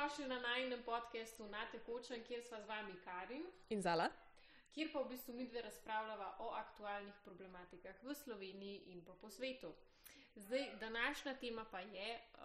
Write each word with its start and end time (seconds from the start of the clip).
dobrodošli 0.00 0.28
na 0.28 0.40
najnem 0.40 0.82
podkastu 0.82 1.48
Na 1.48 1.66
tekočem, 1.72 2.24
kjer 2.24 2.42
sva 2.42 2.60
z 2.60 2.66
vami 2.66 2.94
Karin 3.04 3.44
in 3.68 3.82
Zala, 3.82 4.08
kjer 4.72 4.88
pa 4.92 5.02
v 5.02 5.08
bistvu 5.08 5.34
mi 5.34 5.44
dve 5.46 5.60
razpravljava 5.62 6.36
o 6.38 6.48
aktualnih 6.56 7.14
problematikah 7.24 8.02
v 8.02 8.14
Sloveniji 8.14 8.78
in 8.94 9.04
pa 9.04 9.12
po 9.20 9.30
svetu. 9.30 9.74
Zdaj, 10.36 10.76
današnja 10.80 11.34
tema 11.34 11.64
pa 11.70 11.80
je 11.80 12.16
uh, 12.16 12.40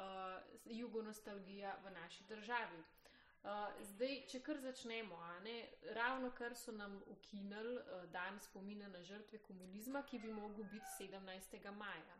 jugonostalgija 0.66 1.78
v 1.84 1.92
naši 1.92 2.24
državi. 2.24 2.80
Uh, 2.80 3.50
zdaj, 3.82 4.26
če 4.28 4.40
kar 4.40 4.60
začnemo, 4.60 5.20
ne, 5.44 5.70
ravno 5.96 6.32
kar 6.32 6.56
so 6.56 6.72
nam 6.72 7.02
ukinili 7.08 7.78
uh, 7.78 8.04
dan 8.12 8.40
spomina 8.40 8.88
na 8.88 9.04
žrtve 9.04 9.40
komunizma, 9.40 10.04
ki 10.04 10.20
bi 10.20 10.34
mogel 10.34 10.64
biti 10.64 10.92
17. 11.00 11.72
maja. 11.72 12.20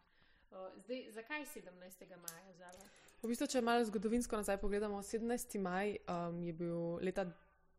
Uh, 0.52 0.72
zdaj, 0.78 1.12
zakaj 1.12 1.46
17. 1.46 2.08
maja? 2.16 2.54
Zala? 2.54 2.88
V 3.26 3.32
bistvu, 3.32 3.48
če 3.50 3.62
malo 3.66 3.82
zgodovinsko 3.82 4.38
nazaj 4.38 4.60
pogledamo, 4.62 5.00
17. 5.02 5.56
maj 5.58 5.96
um, 6.14 6.36
je 6.46 6.52
bil 6.54 7.00
leta 7.02 7.24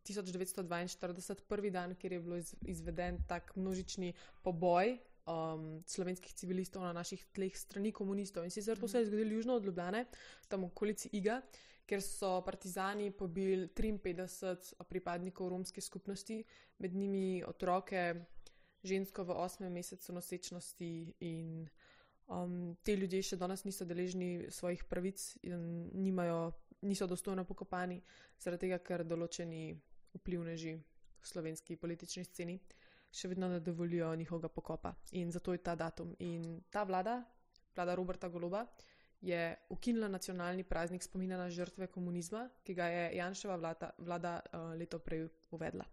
1942 0.02 1.44
prvi 1.46 1.70
dan, 1.70 1.94
kjer 1.94 2.16
je 2.16 2.18
bil 2.24 2.40
iz, 2.40 2.50
izveden 2.66 3.20
tak 3.30 3.52
množični 3.54 4.10
poboj 4.42 4.96
um, 5.30 5.68
slovenskih 5.86 6.34
civilistov 6.34 6.82
na 6.82 6.90
naših 6.98 7.22
tleh 7.30 7.54
strani 7.54 7.94
komunistov. 7.94 8.42
In 8.42 8.50
sicer 8.50 8.74
to 8.74 8.90
se 8.90 8.98
je 8.98 9.06
zgodilo 9.06 9.38
južno 9.38 9.60
od 9.60 9.70
Ljubljane, 9.70 10.08
tam 10.50 10.66
v 10.66 10.72
okolici 10.72 11.14
Iga, 11.14 11.38
kjer 11.86 12.02
so 12.02 12.40
partizani 12.42 13.12
pobili 13.14 13.70
53 13.70 14.82
pripadnikov 14.90 15.54
romske 15.54 15.80
skupnosti, 15.80 16.42
med 16.82 16.98
njimi 16.98 17.44
otroke, 17.46 18.16
žensko 18.82 19.22
v 19.22 19.38
8. 19.46 19.70
mesecu 19.70 20.18
nosečnosti 20.18 20.90
in 21.20 21.68
Um, 22.26 22.74
te 22.82 22.96
ljudje 22.96 23.22
še 23.22 23.36
danes 23.38 23.62
niso 23.64 23.86
deležni 23.86 24.48
svojih 24.50 24.82
pravic 24.90 25.22
in 25.46 25.90
nimajo, 25.94 26.52
niso 26.82 27.06
dostojno 27.06 27.44
pokopani, 27.46 28.00
zaradi 28.42 28.66
tega, 28.66 28.80
ker 28.82 29.04
določeni 29.06 29.70
vplivneži 30.16 30.74
v 30.74 31.30
slovenski 31.30 31.76
politični 31.78 32.24
sceni 32.26 32.58
še 33.16 33.30
vedno 33.32 33.48
ne 33.48 33.60
dovolijo 33.60 34.14
njihovega 34.16 34.48
pokopa. 34.48 34.94
In 35.12 35.32
zato 35.32 35.52
je 35.52 35.62
ta 35.62 35.74
datum. 35.74 36.14
In 36.18 36.60
ta 36.70 36.84
vlada, 36.84 37.22
vlada 37.76 37.94
Roberta 37.94 38.28
Goloba, 38.28 38.66
je 39.20 39.56
ukinila 39.72 40.08
nacionalni 40.08 40.64
praznik 40.64 41.02
spomina 41.02 41.36
na 41.36 41.48
žrtve 41.50 41.86
komunizma, 41.86 42.48
ki 42.62 42.74
ga 42.74 42.88
je 42.92 43.04
Janševa 43.16 43.56
vlada, 43.56 43.90
vlada 43.98 44.40
uh, 44.40 44.74
leto 44.76 44.98
prej 44.98 45.28
uvedla. 45.50 45.86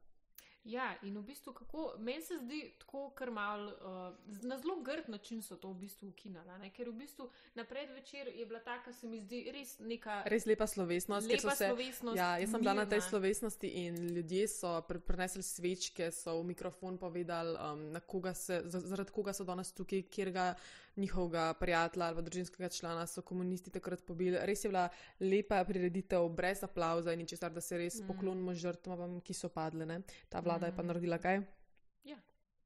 Ja, 0.63 0.93
in 1.03 1.17
v 1.17 1.23
bistvu, 1.27 1.53
kako 1.53 1.93
meni 1.99 2.21
se 2.21 2.37
zdi 2.39 2.73
tako, 2.79 3.09
kar 3.09 3.31
mal, 3.31 3.65
uh, 3.67 4.15
na 4.47 4.57
zelo 4.59 4.77
grd 4.81 5.09
način 5.09 5.41
so 5.41 5.55
to 5.55 5.73
v 5.73 5.79
bistvu 5.83 6.07
ukinali. 6.07 6.69
Ker 6.71 6.89
v 6.89 6.93
bistvu 6.93 7.27
na 7.55 7.65
predvečer 7.67 8.27
je 8.27 8.45
bila 8.45 8.59
ta, 8.59 8.77
kar 8.83 8.93
se 8.93 9.07
mi 9.07 9.19
zdi 9.19 9.51
res 9.51 9.75
neka. 9.79 10.21
Res 10.25 10.45
lepa 10.45 10.67
slovesnost. 10.67 11.27
Lepa 11.27 11.55
se, 11.55 11.67
slovesnost 11.67 12.17
ja, 12.17 12.37
jaz 12.39 12.51
sem 12.51 12.61
bila 12.61 12.73
na 12.73 12.85
tej 12.85 13.01
slovesnosti 13.01 13.67
in 13.67 13.99
ljudje 14.15 14.47
so 14.47 14.81
pr 14.87 15.01
prinesli 15.03 15.43
svečke, 15.43 16.11
so 16.11 16.39
v 16.39 16.47
mikrofon 16.53 16.97
povedali, 16.97 17.57
um, 17.59 17.99
koga 18.07 18.33
se, 18.33 18.61
zaradi 18.65 19.11
koga 19.11 19.33
so 19.33 19.43
danes 19.43 19.75
tukaj, 19.75 20.07
kjer 20.07 20.31
ga 20.31 20.47
njihovega 20.95 21.53
prijatelja 21.59 22.05
ali 22.05 22.23
družinskega 22.23 22.69
člana 22.69 23.07
so 23.07 23.21
komunisti 23.21 23.71
takrat 23.71 24.05
pobili. 24.05 24.37
Res 24.41 24.63
je 24.63 24.69
bila 24.69 24.89
lepa 25.19 25.63
prireditev, 25.65 26.27
brez 26.29 26.63
aplauza 26.63 27.13
in 27.13 27.25
česar, 27.27 27.51
da 27.51 27.61
se 27.61 27.77
res 27.77 28.01
mm. 28.01 28.07
poklonimo 28.07 28.53
žrtvam, 28.53 29.19
ki 29.21 29.33
so 29.33 29.49
padle. 29.49 29.85
Ne? 29.85 30.01
Ta 30.29 30.39
vlada 30.39 30.67
mm. 30.67 30.69
je 30.69 30.75
pa 30.75 30.83
mm. 30.83 30.87
naredila 30.87 31.17
kaj? 31.17 31.41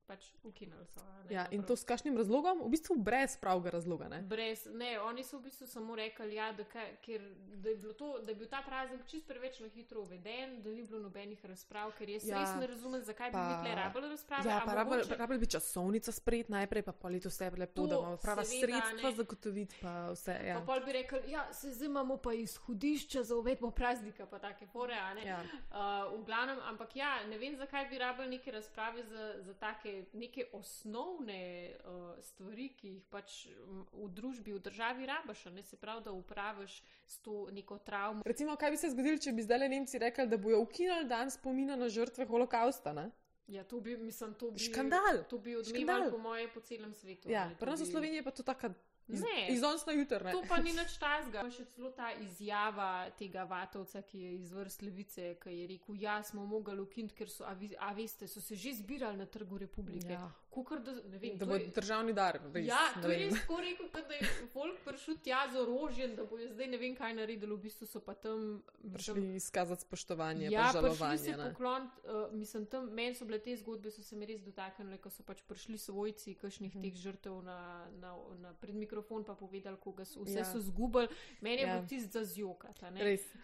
Pač 0.08 0.30
ukinili 0.44 0.86
so. 0.88 1.02
Ne, 1.04 1.36
ja, 1.36 1.46
in 1.52 1.64
to 1.68 1.76
s 1.76 1.84
kakšnim 1.84 2.16
razlogom? 2.18 2.64
V 2.64 2.72
bistvu 2.72 2.96
brez 3.04 3.36
pravega 3.42 3.74
razloga. 3.76 4.08
Ne? 4.08 4.22
Brez, 4.24 4.64
ne, 4.72 4.94
oni 5.04 5.24
so 5.28 5.42
v 5.42 5.50
bistvu 5.50 5.68
samo 5.68 5.96
rekli, 6.00 6.38
ja, 6.38 6.52
da, 6.56 6.64
kaj, 6.64 6.94
ker, 7.04 7.26
da, 7.60 7.74
je 7.74 7.94
to, 8.00 8.12
da 8.24 8.32
je 8.32 8.38
bil 8.40 8.48
ta 8.48 8.62
praznik 8.66 9.04
čist 9.12 9.28
preveč 9.28 9.60
na 9.60 9.68
hitro 9.74 10.06
uveden, 10.06 10.62
da 10.64 10.72
ni 10.72 10.86
bilo 10.88 11.02
nobenih 11.04 11.44
razprav, 11.46 11.92
ker 12.00 12.10
jaz 12.16 12.28
ja, 12.30 12.40
res 12.40 12.56
ne 12.62 12.70
razumem, 12.72 13.04
zakaj 13.04 13.34
pa, 13.36 13.44
bi 13.44 13.58
tle 13.66 13.76
rabili 13.82 14.12
razprave. 14.14 14.50
Ja, 14.50 14.62
pa 14.66 14.78
rabili 14.80 15.04
mogoče... 15.04 15.40
bi 15.44 15.52
časovnica 15.58 16.16
spred 16.16 16.54
najprej, 16.56 16.86
pa 16.88 16.96
pa 16.96 17.12
leto 17.12 17.34
vse 17.34 17.52
lepo, 17.58 17.88
da 17.88 18.00
imamo 18.00 18.22
prava 18.24 18.48
seveda, 18.48 18.80
sredstva 18.88 19.12
zagotoviti, 19.20 19.82
pa 19.82 19.96
vse. 20.16 20.38
Ja. 20.48 20.60
Pa 20.62 20.72
pol 20.72 20.86
bi 20.88 20.96
rekli, 20.96 21.22
ja, 21.36 21.44
se 21.54 21.74
zimamo 21.76 22.18
pa 22.24 22.34
izhodišča 22.34 23.24
za 23.28 23.36
uvedbo 23.36 23.72
praznika, 23.76 24.26
pa 24.26 24.40
take 24.40 24.70
fore, 24.72 24.96
ja. 24.96 25.44
uh, 25.44 26.16
v 26.16 26.24
glavnem, 26.26 26.64
ampak 26.72 26.96
ja, 26.96 27.18
ne 27.28 27.38
vem, 27.38 27.60
zakaj 27.60 27.90
bi 27.92 28.00
rabili 28.00 28.38
neke 28.38 28.56
razprave 28.56 29.04
za, 29.04 29.34
za 29.44 29.54
take 29.60 29.97
neke 30.14 30.46
osnovne 30.54 31.76
uh, 31.86 32.16
stvari, 32.24 32.70
ki 32.78 32.88
jih 32.88 33.06
pač 33.10 33.48
v 33.94 34.10
družbi, 34.10 34.54
v 34.54 34.62
državi 34.64 35.06
rabiš, 35.06 35.46
ne 35.56 35.64
se 35.64 35.78
pravi, 35.78 36.04
da 36.06 36.12
upraviš 36.12 36.82
s 37.06 37.20
to 37.22 37.48
neko 37.52 37.78
travmo. 37.78 38.26
Recimo, 38.26 38.56
kaj 38.56 38.72
bi 38.72 38.78
se 38.78 38.92
zgodilo, 38.94 39.18
če 39.18 39.34
bi 39.34 39.46
zdaj 39.46 39.64
le 39.64 39.70
Nemci 39.70 40.02
rekli, 40.02 40.28
da 40.28 40.38
bojo 40.38 40.62
ukinili 40.66 41.08
dan 41.10 41.32
spomina 41.32 41.76
na 41.76 41.90
žrtve 41.90 42.26
holokausta? 42.26 42.94
Ne? 42.94 43.10
Ja, 43.48 43.64
to 43.64 43.80
bi, 43.80 43.98
mislim, 43.98 44.34
to 44.34 44.52
bi, 44.52 44.60
škandal. 44.60 45.24
To 45.30 45.40
bi 45.40 45.56
odmeval, 45.56 46.12
po 46.12 46.18
moje, 46.18 46.50
po 46.52 46.60
celem 46.60 46.94
svetu. 46.94 47.32
Ja, 47.32 47.48
pri 47.60 47.72
nas 47.72 47.82
v 47.82 47.88
Sloveniji 47.88 48.20
je 48.20 48.24
pa 48.24 48.32
to 48.36 48.44
tako 48.44 48.74
Iz, 49.08 49.22
ne, 49.22 49.48
iz 49.50 49.62
danes 49.62 49.86
na 49.86 49.94
jutro. 49.94 50.32
To 50.32 50.42
pa 50.50 50.58
ni 50.58 50.74
nič 50.76 50.98
tazga. 51.00 51.46
Še 51.52 51.64
celo 51.72 51.94
ta 51.96 52.10
izjava 52.20 53.08
tega 53.16 53.46
vatovca, 53.48 54.02
ki 54.04 54.20
je 54.20 54.32
iz 54.42 54.52
vrst 54.52 54.84
levice, 54.84 55.30
ki 55.40 55.54
je 55.56 55.68
rekel: 55.72 55.96
Ja, 56.02 56.18
smo 56.28 56.44
mogli 56.46 56.76
ukiniti, 56.84 57.16
ker 57.16 57.32
so, 57.32 57.46
a, 57.48 57.54
vi, 57.56 57.72
a 57.80 57.94
veste, 57.96 58.28
so 58.28 58.44
se 58.44 58.56
že 58.60 58.74
zbirali 58.82 59.18
na 59.18 59.26
trgu 59.26 59.62
republike. 59.64 60.12
Ja. 60.12 60.28
Kukor, 60.52 60.82
da, 60.82 60.92
vem, 61.22 61.38
da 61.38 61.46
bo 61.46 61.56
je, 61.56 61.70
državni 61.72 62.16
dar. 62.18 62.40
Res, 62.52 62.66
ja, 62.68 62.82
to 62.98 63.12
je 63.14 63.18
res 63.22 63.36
tako 63.38 63.62
rekel, 63.62 63.90
da 63.94 64.18
je 64.18 64.32
folk 64.52 64.82
prišel 64.84 65.20
tja 65.24 65.44
z 65.54 65.62
orožjem, 65.62 66.16
da 66.18 66.26
bo 66.28 66.40
je 66.42 66.50
zdaj 66.52 66.72
ne 66.74 66.82
vem 66.82 66.96
kaj 66.98 67.16
naredili, 67.16 67.54
v 67.54 67.62
bistvu 67.70 67.88
so 67.88 68.04
pa 68.04 68.18
tam. 68.18 68.60
Prišli 68.92 69.38
izkazati 69.40 69.88
spoštovanje. 69.88 70.52
Ja, 70.52 70.68
prišli 70.76 71.18
se 71.24 71.38
pokloniti. 71.38 72.04
Uh, 72.04 72.28
mislim, 72.36 72.68
tam 72.68 72.92
meni 72.92 73.16
so 73.16 73.30
bile 73.30 73.40
te 73.40 73.56
zgodbe, 73.56 73.94
so 73.94 74.04
se 74.04 74.20
mi 74.20 74.28
res 74.28 74.44
dotaknile, 74.44 75.00
ko 75.00 75.14
so 75.14 75.24
pač 75.24 75.46
prišli 75.48 75.78
svojci 75.80 76.36
kakšnih 76.42 76.74
hmm. 76.74 76.84
teh 76.84 77.00
žrtev 77.06 77.40
na, 77.46 77.60
na, 78.02 78.18
na 78.42 78.56
predmikrofon 78.58 78.97
mikrofon, 78.98 79.24
pa 79.24 79.36
povedali, 79.36 79.78
koga 79.78 80.06
so 80.06 80.26
vse 80.26 80.40
ja. 80.40 80.46
so 80.46 80.60
zgubili. 80.60 81.08
Meni 81.42 81.62
je 81.62 81.68
ja. 81.68 81.76
bilo 81.76 81.88
tisto 81.88 82.20
za 82.20 82.26
zjokati. 82.26 82.86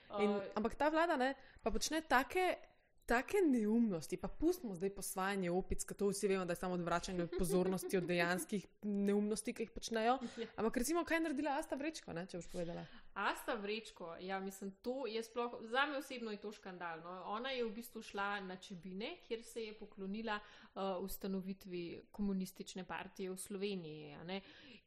Uh, 0.10 0.42
ampak 0.56 0.76
ta 0.76 0.90
vlada 0.90 1.18
ne, 1.18 1.36
pa 1.62 1.72
počne 1.72 2.02
take. 2.02 2.58
Take 3.06 3.42
neumnosti, 3.44 4.16
pa 4.18 4.30
pustimo 4.32 4.76
zdaj 4.76 4.94
posvajanje 4.96 5.50
opic, 5.52 5.84
ker 5.84 5.98
to 5.98 6.08
vsi 6.08 6.28
vemo, 6.32 6.46
da 6.48 6.56
je 6.56 6.62
samo 6.62 6.78
odvračanje 6.80 7.26
pozornosti 7.36 7.98
od 7.98 8.06
dejanskih 8.08 8.64
neumnosti, 8.84 9.54
ki 9.54 9.66
jih 9.66 9.74
počnejo. 9.76 10.14
Ja. 10.40 10.48
Ampak 10.56 10.78
recimo, 10.78 11.04
kaj 11.04 11.18
je 11.18 11.24
naredila 11.26 11.58
Asta 11.60 11.76
Vrečko, 11.76 12.14
ne, 12.16 12.24
če 12.32 12.40
boš 12.40 12.48
povedala? 12.48 12.86
Asta 13.14 13.58
Vrečko, 13.60 14.16
ja, 14.24 14.40
mislim, 14.40 14.72
to 14.82 15.04
je 15.08 15.20
sploh, 15.24 15.60
za 15.68 15.84
me 15.86 16.00
osebno 16.00 16.32
je 16.32 16.40
to 16.40 16.52
škandalno. 16.56 17.24
Ona 17.36 17.52
je 17.52 17.66
v 17.66 17.74
bistvu 17.76 18.02
šla 18.02 18.40
na 18.48 18.56
Čebine, 18.56 19.18
kjer 19.28 19.44
se 19.44 19.68
je 19.68 19.76
poklonila 19.76 20.40
uh, 20.40 21.04
ustanovitvi 21.04 22.08
komunistične 22.12 22.88
partije 22.88 23.36
v 23.36 23.38
Sloveniji. 23.38 24.16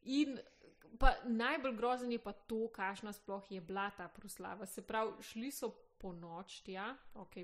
In 0.03 0.38
Pa 0.98 1.14
najbolj 1.24 1.76
grozen 1.76 2.12
je 2.12 2.19
pa 2.22 2.32
to, 2.32 2.69
kakšna 2.72 3.12
sploh 3.12 3.50
je 3.50 3.60
bila 3.60 3.91
ta 3.91 4.08
proslava. 4.08 4.66
Se 4.66 4.82
pravi, 4.82 5.22
šli 5.22 5.50
so 5.50 5.70
po 5.98 6.12
noč, 6.12 6.62
ja, 6.69 6.94
ok, 7.14 7.36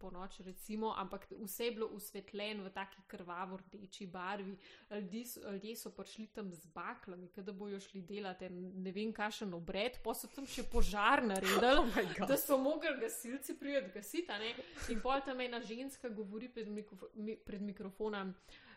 po 0.00 0.10
noč 0.10 0.40
recimo, 0.40 0.94
ampak 0.96 1.26
vse 1.30 1.64
je 1.64 1.72
bilo 1.72 1.86
usvetljeno 1.86 2.64
v 2.64 2.70
taki 2.72 3.02
krvavo 3.06 3.56
rdeči 3.56 4.06
barvi. 4.06 4.56
Ljudje 4.90 5.24
so, 5.26 5.52
ljudje 5.52 5.76
so 5.76 5.90
prišli 5.90 6.26
tam 6.26 6.52
z 6.54 6.66
baklami, 6.74 7.28
da 7.36 7.52
bojo 7.52 7.80
šli 7.80 8.00
delati 8.02 8.48
ne 8.50 8.92
vem, 8.92 9.12
kakšen 9.12 9.54
obred, 9.54 10.00
pa 10.04 10.14
so 10.14 10.28
tam 10.34 10.46
še 10.46 10.64
požar 10.72 11.22
naredili, 11.26 11.68
oh 12.22 12.26
da 12.26 12.36
so 12.40 12.58
mogli 12.58 12.96
gasilci 13.00 13.58
prijeti 13.58 13.92
gasiti. 13.94 14.54
In 14.88 15.00
pol 15.04 15.20
tam 15.26 15.40
ena 15.40 15.60
ženska 15.60 16.08
govori 16.08 16.48
pred, 16.48 16.68
mikrof 16.68 17.04
pred 17.44 17.62
mikrofonom 17.62 18.34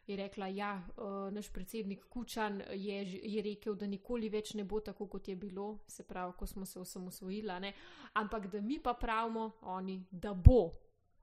je 0.08 0.18
rekla, 0.18 0.48
ja, 0.48 0.82
uh, 0.98 1.34
naš 1.34 1.54
predsednik 1.54 2.06
Kučan 2.10 2.62
je, 2.72 3.20
je 3.24 3.42
rekel, 3.42 3.76
da 3.76 3.88
nikoli 3.88 4.30
več 4.30 4.54
ne 4.54 4.64
bo 4.64 4.80
tako, 4.80 5.08
kot 5.08 5.28
je 5.28 5.36
bilo, 5.36 5.80
se 5.88 6.04
pravi, 6.04 6.34
ko 6.38 6.48
smo 6.48 6.66
se 6.66 6.80
osamosvojili, 6.80 7.74
ampak 8.14 8.48
da 8.48 8.62
mi 8.62 8.80
pa 8.80 8.94
pravimo, 8.94 9.52
oni, 9.62 10.04
da 10.12 10.34
bo. 10.34 10.72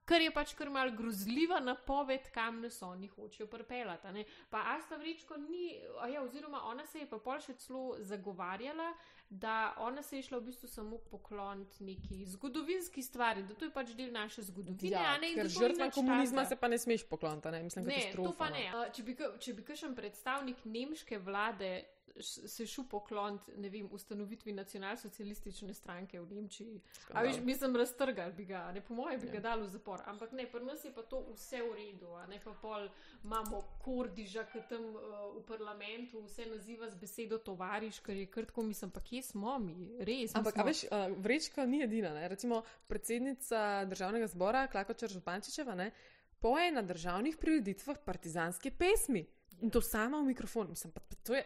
Kar 0.05 0.23
je 0.25 0.31
pač 0.35 0.57
kar 0.59 0.71
mal 0.75 0.91
grozljiva 0.97 1.61
napoved, 1.61 2.25
kam 2.35 2.61
nas 2.65 2.81
oni 2.83 3.07
hočejo 3.07 3.47
pripeljati. 3.47 4.25
Pa 4.51 4.65
Asta 4.73 4.97
Vrečko 4.97 5.37
ni, 5.37 5.77
ja, 6.13 6.23
oziroma 6.23 6.65
ona 6.67 6.87
se 6.87 7.05
je 7.05 7.07
pa 7.11 7.19
pol 7.19 7.39
še 7.39 7.55
celo 7.63 7.95
zagovarjala, 8.03 8.89
da 9.31 9.75
ona 9.79 10.03
se 10.03 10.17
je 10.17 10.23
šla 10.23 10.39
v 10.39 10.43
bistvu 10.43 10.69
samo 10.69 10.99
pokloniti 10.99 11.85
neki 11.85 12.25
zgodovinski 12.27 13.03
stvari, 13.03 13.43
da 13.43 13.55
to 13.55 13.65
je 13.65 13.71
pač 13.71 13.93
del 13.95 14.13
naše 14.13 14.43
zgodovine. 14.43 14.97
Ja, 14.97 15.19
ne, 15.23 15.31
ker 15.35 15.49
žrtva 15.49 15.91
komunizma 15.91 16.45
se 16.45 16.57
pa 16.57 16.69
ne 16.69 16.79
smeš 16.79 17.05
pokloniti, 17.09 17.51
ne 17.51 17.63
mislim, 17.63 17.85
ne, 17.87 18.01
to 18.17 18.35
pa 18.39 18.51
ne. 18.51 18.67
Če 18.93 19.03
bi, 19.07 19.15
če 19.39 19.55
bi 19.55 19.63
kakšen 19.63 19.95
predstavnik 19.95 20.65
nemške 20.65 21.19
vlade 21.23 21.71
se 22.21 22.67
šel 22.67 22.85
poklon, 22.91 23.39
ne 23.57 23.69
vem, 23.71 23.89
ustanovitvi 23.93 24.53
nacionalsocialistične 24.53 25.75
stranke 25.75 26.21
v 26.21 26.33
Nemčiji. 26.35 26.81
A 26.81 27.01
Škandal. 27.01 27.25
veš, 27.25 27.41
mislim, 27.45 27.77
raztrgali 27.77 28.33
bi 28.33 28.45
ga, 28.45 28.73
ne 28.73 28.81
po 28.81 28.95
mojem 28.95 29.21
bi 29.21 29.27
Ja. 29.27 29.33
ga 29.33 29.41
dali 29.41 29.63
v 29.63 29.69
zapor. 29.69 30.03
Ampak 30.07 30.33
ne, 30.33 30.47
pri 30.47 30.65
nas 30.65 30.85
je 30.85 30.93
pa 30.95 31.03
to 31.03 31.23
vse 31.35 31.63
v 31.63 31.75
redu, 31.75 32.13
a 32.15 32.27
ne 32.27 32.41
pa 32.45 32.53
pol 32.63 32.89
imamo 33.25 33.63
kordiža, 33.85 34.45
ki 34.53 34.63
tam 34.69 34.85
uh, 34.85 35.01
v 35.37 35.45
parlamentu 35.47 36.23
vse 36.27 36.47
naziva 36.47 36.91
z 36.91 36.95
besedo 36.95 37.39
tovariš, 37.39 38.01
ker 38.01 38.17
je 38.17 38.27
krtko, 38.27 38.63
mislim, 38.63 38.91
pa 38.91 39.01
kje 39.01 39.23
smo 39.23 39.59
mi, 39.59 39.97
res. 39.99 40.35
Ampak, 40.35 40.55
smo, 40.55 40.63
a 40.63 40.67
veš, 40.67 40.85
uh, 40.85 41.17
vrečka 41.19 41.67
ni 41.67 41.83
edina. 41.83 42.15
Ne? 42.15 42.29
Recimo, 42.29 42.63
predsednica 42.87 43.85
državnega 43.85 44.27
zbora, 44.27 44.67
Klakočar 44.67 45.09
Župančičeva, 45.09 45.75
ne, 45.75 45.91
poje 46.41 46.73
na 46.73 46.83
državnih 46.83 47.37
prireditvah 47.37 47.99
partizanske 48.05 48.71
pesmi. 48.71 49.27
In 49.61 49.71
to 49.71 49.83
sama 49.85 50.19
v 50.21 50.25
mikrofon. 50.25 50.71
Mislim, 50.71 50.93
pa, 50.93 51.01
pa 51.01 51.15
to 51.23 51.35
je, 51.35 51.45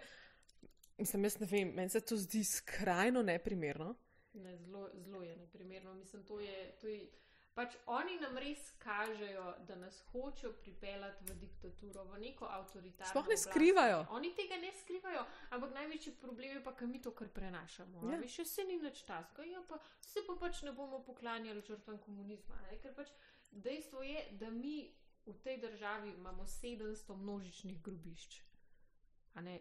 mislim, 0.99 1.25
jaz 1.25 1.41
ne 1.41 1.47
vem, 1.47 1.69
meni 1.75 1.91
se 1.91 2.01
to 2.01 2.17
zdi 2.17 2.45
skrajno 2.45 3.23
neprimerno. 3.23 3.95
Ne, 4.33 4.57
zelo, 4.57 4.91
zelo 4.95 5.23
je 5.23 5.37
neprimerno. 5.37 5.95
Mislim, 5.95 6.25
to 6.25 6.41
je, 6.41 6.77
to 6.81 6.89
je, 6.89 7.07
pač 7.55 7.77
oni 7.87 8.19
nam 8.21 8.39
res 8.39 8.71
kažejo, 8.79 9.45
da 9.69 9.77
nas 9.77 10.01
hočejo 10.13 10.53
pripeljati 10.53 11.25
v 11.25 11.37
diktaturo, 11.39 12.05
v 12.05 12.19
neko 12.19 12.49
avtoritarno. 12.51 13.11
Sploh 13.11 13.29
ne 13.29 13.39
oblast. 13.39 13.51
skrivajo. 13.51 14.07
Oni 14.11 14.33
tega 14.35 14.59
ne 14.63 14.73
skrivajo, 14.73 15.23
ampak 15.51 15.75
največji 15.75 16.17
problem 16.21 16.57
je 16.57 16.65
pa, 16.65 16.75
ker 16.75 16.91
mi 16.91 17.03
to 17.03 17.15
kar 17.15 17.29
prenašamo. 17.29 18.11
Ja. 18.11 18.19
Ja. 18.19 18.29
Še 18.29 18.45
se 18.45 18.65
ni 18.65 18.81
nič 18.83 19.05
taska, 19.07 19.47
ja, 19.47 19.63
pa 19.69 19.79
se 20.01 20.27
pa 20.27 20.37
pač 20.41 20.63
ne 20.63 20.73
bomo 20.73 21.03
poklanjali 21.07 21.63
žrtvam 21.63 21.99
komunizma. 21.99 22.59
Ne? 22.67 22.81
Ker 22.83 22.95
pač 22.99 23.15
dejstvo 23.51 24.03
je, 24.03 24.27
da 24.41 24.51
mi 24.51 24.91
v 25.27 25.39
tej 25.43 25.61
državi 25.63 26.11
imamo 26.19 26.47
700 26.47 27.17
množičnih 27.17 27.83
grobišč. 27.83 28.43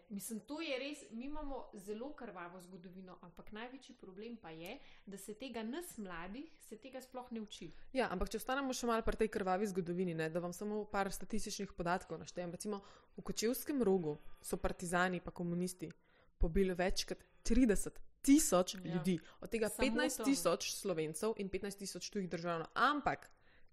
Mislim, 0.08 0.40
to 0.40 0.60
je 0.60 0.78
res, 0.78 0.98
mi 1.10 1.24
imamo 1.24 1.70
zelo 1.74 2.12
krvavo 2.12 2.60
zgodovino, 2.60 3.18
ampak 3.20 3.52
največji 3.52 3.94
problem 3.94 4.36
pa 4.36 4.50
je, 4.50 4.76
da 5.06 5.18
se 5.18 5.34
tega 5.34 5.62
nas 5.62 5.96
mladih, 5.98 6.46
se 6.60 6.76
tega 6.76 7.00
sploh 7.00 7.32
ne 7.32 7.40
uči. 7.40 7.72
Ja, 7.92 8.06
ampak 8.08 8.30
če 8.30 8.36
ostanemo 8.36 8.72
še 8.72 8.86
malo 8.86 9.02
pri 9.02 9.16
tej 9.16 9.28
krvavi 9.28 9.66
zgodovini, 9.66 10.14
ne, 10.14 10.30
da 10.30 10.38
vam 10.38 10.52
samo 10.52 10.84
par 10.84 11.10
statističnih 11.12 11.72
podatkov 11.72 12.18
naštejem. 12.18 12.50
Recimo 12.50 12.80
v 13.16 13.22
Kočevskem 13.22 13.82
rogu 13.82 14.14
so 14.40 14.56
partizani 14.56 15.20
pa 15.20 15.30
komunisti 15.30 15.90
pobili 16.38 16.74
več 16.74 17.04
kot 17.04 17.18
30 17.42 17.98
tisoč 18.22 18.74
Ja. 18.74 18.80
ljudi, 18.94 19.18
od 19.40 19.50
tega 19.50 19.68
Samo 19.68 19.88
15 19.88 20.16
tam. 20.16 20.26
tisoč 20.26 20.70
slovencev 20.72 21.34
in 21.36 21.50
15 21.50 21.76
tisoč 21.76 22.10
tujih 22.10 22.30
državljanov. 22.30 22.70
Ampak 22.74 23.26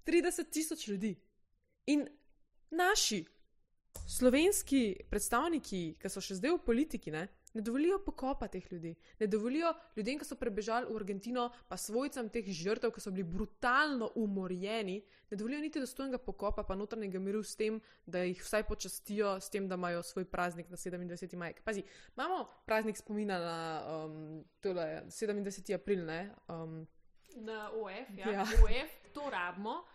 30 0.04 0.50
tisoč 0.50 0.88
ljudi 0.88 1.14
in 1.86 2.08
naši 2.72 3.26
slovenski 4.08 4.96
predstavniki, 5.10 5.82
ki 6.00 6.10
so 6.10 6.22
še 6.24 6.38
zdaj 6.40 6.58
v 6.58 6.66
politiki, 6.66 7.12
ne, 7.14 7.28
ne 7.54 7.62
dovolijo 7.64 8.00
pokopa 8.06 8.48
teh 8.52 8.66
ljudi. 8.72 8.94
Ne 9.20 9.28
dovolijo 9.28 9.72
ljudem, 9.96 10.20
ki 10.20 10.28
so 10.28 10.38
prebežali 10.40 10.88
v 10.88 10.96
Argentino, 11.00 11.50
pa 11.70 11.78
svojcem 11.80 12.30
teh 12.32 12.48
žrtev, 12.48 12.94
ki 12.96 13.04
so 13.04 13.12
bili 13.12 13.28
brutalno 13.28 14.12
umorjeni, 14.16 15.02
ne 15.32 15.40
dovolijo 15.40 15.62
niti 15.64 15.84
dostojnega 15.84 16.20
pokopa, 16.24 16.64
pa 16.68 16.76
notranjega 16.76 17.20
miru 17.20 17.44
s 17.44 17.56
tem, 17.60 17.82
da 18.06 18.24
jih 18.28 18.40
vsaj 18.44 18.66
počastijo, 18.70 19.36
s 19.40 19.52
tem, 19.52 19.68
da 19.68 19.80
imajo 19.80 20.04
svoj 20.04 20.28
praznik 20.32 20.72
na 20.72 20.80
27. 20.80 21.36
maj. 21.40 21.60
Pazi, 21.64 21.84
imamo 22.16 22.46
praznik 22.66 22.98
spomina 22.98 23.40
na 23.40 23.60
um, 24.06 24.44
tole 24.62 25.04
27. 25.08 25.76
april, 25.76 26.06
ne? 26.06 26.24
Um, 26.48 26.82
Na 27.36 27.72
OF, 27.72 28.10
ja. 28.18 28.32
Ja. 28.32 28.42
OF, 28.44 29.14
to 29.14 29.30
rabimo, 29.32 29.86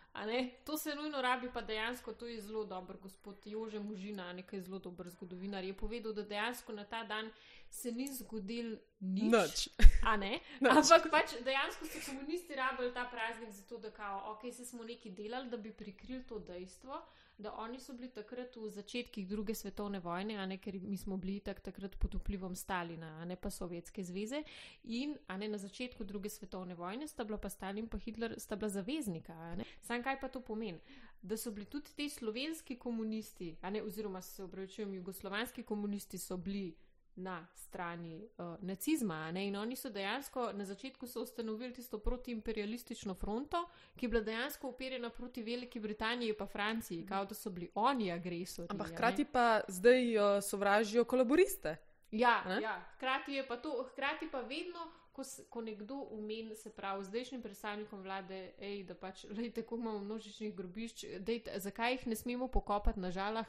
to 0.64 0.76
se 0.76 0.94
nujno 0.94 1.22
rabi, 1.22 1.50
pa 1.52 1.60
dejansko 1.62 2.12
to 2.12 2.26
je 2.26 2.40
zelo 2.40 2.64
dober 2.64 2.96
gospod 2.96 3.46
Jože 3.46 3.80
Možina, 3.80 4.32
nekaj 4.32 4.60
zelo 4.60 4.78
dober 4.78 5.08
zgodovinar, 5.08 5.64
je 5.64 5.76
povedal, 5.76 6.12
da 6.12 6.22
dejansko 6.22 6.72
na 6.72 6.84
ta 6.84 7.04
dan 7.04 7.30
se 7.70 7.92
ni 7.92 8.08
zgodil 8.08 8.76
nič. 9.00 9.32
nič. 9.32 9.68
A 10.02 10.16
ne? 10.16 10.40
Nič. 10.60 10.70
Ampak 10.70 11.10
pač 11.10 11.34
dejansko 11.44 11.86
so 11.86 12.00
komunisti 12.10 12.54
rabili 12.54 12.94
ta 12.94 13.04
praznik 13.04 13.50
zato, 13.50 13.78
da 13.78 13.90
kao, 13.90 14.32
ok, 14.32 14.52
se 14.52 14.64
smo 14.64 14.84
nekaj 14.84 15.12
delali, 15.12 15.50
da 15.50 15.56
bi 15.56 15.72
prikrili 15.72 16.24
to 16.26 16.38
dejstvo, 16.38 17.02
da 17.38 17.52
oni 17.52 17.80
so 17.80 17.92
bili 17.92 18.08
takrat 18.08 18.56
v 18.56 18.70
začetkih 18.70 19.28
druge 19.28 19.54
svetovne 19.54 20.00
vojne, 20.00 20.46
ne, 20.46 20.58
ker 20.58 20.78
mi 20.80 20.96
smo 20.96 21.16
bili 21.16 21.40
tak, 21.40 21.60
takrat 21.60 21.96
pod 21.98 22.14
vplivom 22.14 22.56
Stalina, 22.56 23.18
a 23.20 23.24
ne 23.24 23.36
pa 23.36 23.50
Sovjetske 23.50 24.04
zveze. 24.04 24.42
In 24.84 25.16
ne 25.28 25.48
na 25.48 25.58
začetku 25.58 26.04
druge 26.04 26.30
svetovne 26.32 26.74
vojne 26.74 27.08
sta 27.08 27.24
bila 27.24 27.38
pa 27.38 27.48
Stalin 27.48 27.88
in 27.92 28.00
Hitler 28.00 28.34
sta 28.40 28.56
bila 28.56 28.68
zaveznika. 28.68 29.56
Sam 29.82 30.02
kaj 30.02 30.20
pa 30.20 30.28
to 30.28 30.40
pomeni? 30.40 30.80
Da 31.22 31.36
so 31.36 31.50
bili 31.50 31.66
tudi 31.66 31.90
ti 31.96 32.08
slovenski 32.08 32.78
komunisti, 32.78 33.56
ne, 33.62 33.82
oziroma 33.82 34.22
se 34.22 34.44
upravičujem, 34.44 34.94
jugoslovanski 34.94 35.62
komunisti 35.62 36.18
so 36.18 36.36
bili 36.36 36.74
na 37.16 37.46
strani 37.54 38.28
uh, 38.38 38.56
nacizma. 38.60 39.32
Ne? 39.32 39.46
In 39.46 39.56
oni 39.56 39.76
so 39.76 39.90
dejansko 39.90 40.52
na 40.52 40.64
začetku 40.64 41.06
so 41.06 41.22
ustanovili 41.22 41.72
tisto 41.72 41.98
protiimperialistično 41.98 43.14
fronto, 43.14 43.64
ki 43.96 44.06
je 44.06 44.08
bila 44.08 44.22
dejansko 44.22 44.68
uperjena 44.68 45.10
proti 45.10 45.42
Veliki 45.42 45.80
Britaniji 45.80 46.28
in 46.28 46.46
Franciji, 46.46 47.06
kao 47.06 47.24
da 47.24 47.34
so 47.34 47.50
bili 47.50 47.70
oni 47.74 48.12
agresori. 48.12 48.68
Ampak 48.70 48.92
hkrati 48.92 49.24
pa 49.24 49.60
zdaj 49.68 50.16
uh, 50.16 50.42
sovražijo 50.42 51.04
kolaboriste. 51.04 51.76
Ja, 52.10 52.44
Ne? 52.48 52.62
ja, 52.62 52.84
hkrati 52.94 53.32
je 53.32 53.46
pa 53.46 53.56
to, 53.56 53.86
hkrati 53.92 54.28
pa 54.32 54.40
vedno. 54.40 54.92
Ko, 55.16 55.22
ko 55.50 55.60
nekdo 55.60 55.94
umeni, 56.12 56.54
se 56.54 56.70
pravi, 56.70 57.04
zdajšnjim 57.04 57.42
predstavnikom 57.42 58.02
vlade, 58.02 58.52
ej, 58.60 58.82
da 58.84 58.94
pač, 58.94 59.24
lejte, 59.38 59.62
kako 59.62 59.76
imamo 59.76 59.98
množičnih 59.98 60.54
grobišč, 60.54 61.04
dejte, 61.18 61.60
zakaj 61.60 61.92
jih 61.92 62.06
ne 62.06 62.16
smemo 62.16 62.48
pokopati 62.48 63.00
na 63.00 63.10
žalah? 63.10 63.46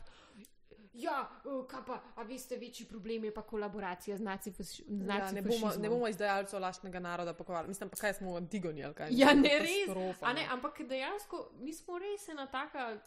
Ja, 0.97 1.29
eh, 1.45 1.67
kaj 1.69 1.81
pa, 1.85 1.99
a 2.15 2.23
veste, 2.23 2.57
večji 2.57 2.85
problem 2.89 3.23
je 3.23 3.33
pa 3.33 3.41
kolaboracija 3.41 4.17
z 4.17 4.21
naci, 4.21 4.51
z 4.59 4.79
Ja, 4.79 5.19
naci 5.19 5.35
ne, 5.35 5.41
bomo, 5.41 5.71
ne 5.79 5.89
bomo 5.89 6.07
izdajalcev 6.07 6.61
lašnega 6.61 6.99
naroda 6.99 7.33
pokovali. 7.33 7.67
Mislim, 7.67 7.89
pa 7.89 7.97
kaj 7.97 8.13
smo 8.13 8.35
Antigoni 8.35 8.85
ali 8.85 8.93
kaj? 8.93 9.09
Ja, 9.11 9.33
ne 9.33 9.59
res. 9.59 9.95
Ne, 9.95 10.33
no. 10.33 10.53
ampak 10.53 10.81
dejansko 10.81 11.49
mi 11.59 11.73
smo 11.73 11.99
res 11.99 12.27
ena 12.29 12.47
taka 12.47 12.97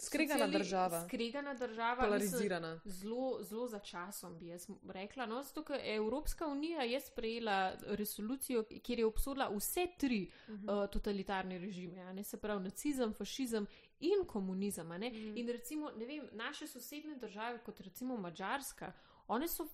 Skregana 0.00 0.46
sociali- 0.46 0.52
država. 0.58 1.04
Skregana 1.06 1.54
država. 1.54 1.90
mislim, 1.94 2.06
Polarizirana. 2.06 2.80
Zelo, 2.84 3.42
zelo 3.42 3.68
za 3.68 3.78
časom 3.78 4.38
bi 4.38 4.46
jaz 4.46 4.66
rekla. 4.88 5.26
No, 5.26 5.42
zato, 5.42 5.64
ker 5.64 5.80
Evropska 5.82 6.46
unija 6.46 6.82
je 6.82 7.00
sprejela 7.00 7.72
resolucijo, 7.86 8.64
kjer 8.82 8.98
je 8.98 9.06
obsodila 9.06 9.48
vse 9.56 9.86
tri 9.98 10.30
uh 10.48 10.54
-huh. 10.54 10.84
uh, 10.84 10.90
totalitarne 10.90 11.58
režime, 11.58 12.14
ne 12.14 12.24
se 12.24 12.36
pravi 12.36 12.62
nacizem, 12.62 13.14
fašizem 13.14 13.66
in 14.00 14.24
komunizem. 14.26 14.86
Uh 14.86 14.92
-huh. 14.92 15.40
In 15.40 15.48
recimo, 15.48 15.90
ne 15.90 16.06
vem, 16.06 16.28
naše 16.32 16.66
sosednje 16.66 17.14
države, 17.14 17.58
kot 17.58 17.80
recimo 17.80 18.16
Mačarska, 18.16 18.92
one 19.26 19.48
so. 19.48 19.62
Uh, 19.62 19.68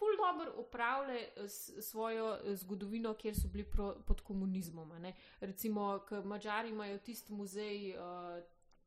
Ful 0.00 0.16
dobro 0.16 0.60
upravljali 0.60 1.18
eh, 1.18 1.48
svojo 1.82 2.34
eh, 2.34 2.56
zgodovino, 2.56 3.14
kjer 3.14 3.34
so 3.34 3.48
bili 3.48 3.64
pro, 3.64 3.96
pod 4.06 4.20
komunizmom. 4.20 4.92
Recimo, 5.40 6.00
Mačari 6.24 6.68
imajo 6.68 6.98
tisti 6.98 7.32
muzej 7.32 7.94
uh, 7.96 8.00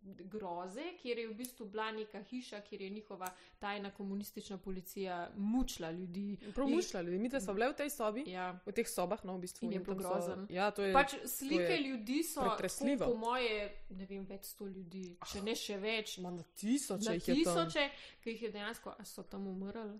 groze, 0.04 0.84
kjer 1.02 1.18
je 1.18 1.28
v 1.28 1.34
bistvu 1.34 1.66
bila 1.66 1.92
neka 1.92 2.22
hiša, 2.24 2.62
kjer 2.62 2.82
je 2.82 2.90
njihova 2.90 3.30
tajna 3.60 3.92
komunistična 3.92 4.58
policija 4.58 5.32
mučila 5.36 5.92
ljudi. 5.92 6.38
Prav 6.56 6.68
mušla 6.68 7.02
ljudi. 7.02 7.18
Mi 7.18 7.30
smo 7.42 7.54
bili 7.54 7.70
v 7.70 7.76
tej 7.76 7.90
sobi, 7.90 8.24
Ja. 8.28 8.60
v 8.66 8.72
teh 8.72 8.90
sobah, 8.90 9.26
no, 9.26 9.38
v 9.38 9.40
bistvu. 9.40 9.66
In 9.66 9.74
je 9.74 9.80
bilo 9.80 9.96
tam 10.02 10.22
so-. 10.22 10.46
Ja, 10.50 10.72
to 10.72 10.84
je. 10.84 10.94
Pač 10.94 11.16
slike 11.26 11.72
je 11.74 11.82
ljudi 11.82 12.24
so 12.24 12.42
tako, 12.42 12.64
po 13.00 13.16
moje, 13.16 13.72
ne 13.90 14.06
vem, 14.06 14.26
več 14.26 14.46
sto 14.46 14.68
ljudi, 14.68 15.18
če 15.32 15.42
ne 15.42 15.56
še 15.56 15.78
več. 15.78 16.18
Ma 16.18 16.32
na 16.32 16.44
tisoče 16.44 17.06
Na 17.06 17.14
jih 17.14 17.28
je 17.28 17.36
tisoče, 17.36 17.90
ki 18.24 18.30
jih 18.30 18.42
je 18.42 18.52
dejansko, 18.52 18.96
a 19.00 19.06
so 19.06 19.24
tam 19.24 19.48
umrli. 19.48 20.00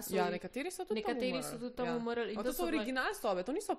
So 0.00 0.16
Ja, 0.16 0.28
nekateri 0.28 0.70
so 0.70 0.84
tudi 0.84 1.00
nekateri 1.00 1.32
tam 1.32 1.42
so 1.42 1.48
umrli. 1.48 1.60
tudi 1.60 1.76
tam 1.76 1.86
ja. 1.86 1.96
umrli. 1.96 2.34
to 2.34 2.42
to 2.42 2.48
so 2.48 2.56
so 2.56 2.64
bile- 2.64 2.76
originalne 2.76 3.14
sobe, 3.14 3.42
to 3.42 3.52
niso 3.52 3.76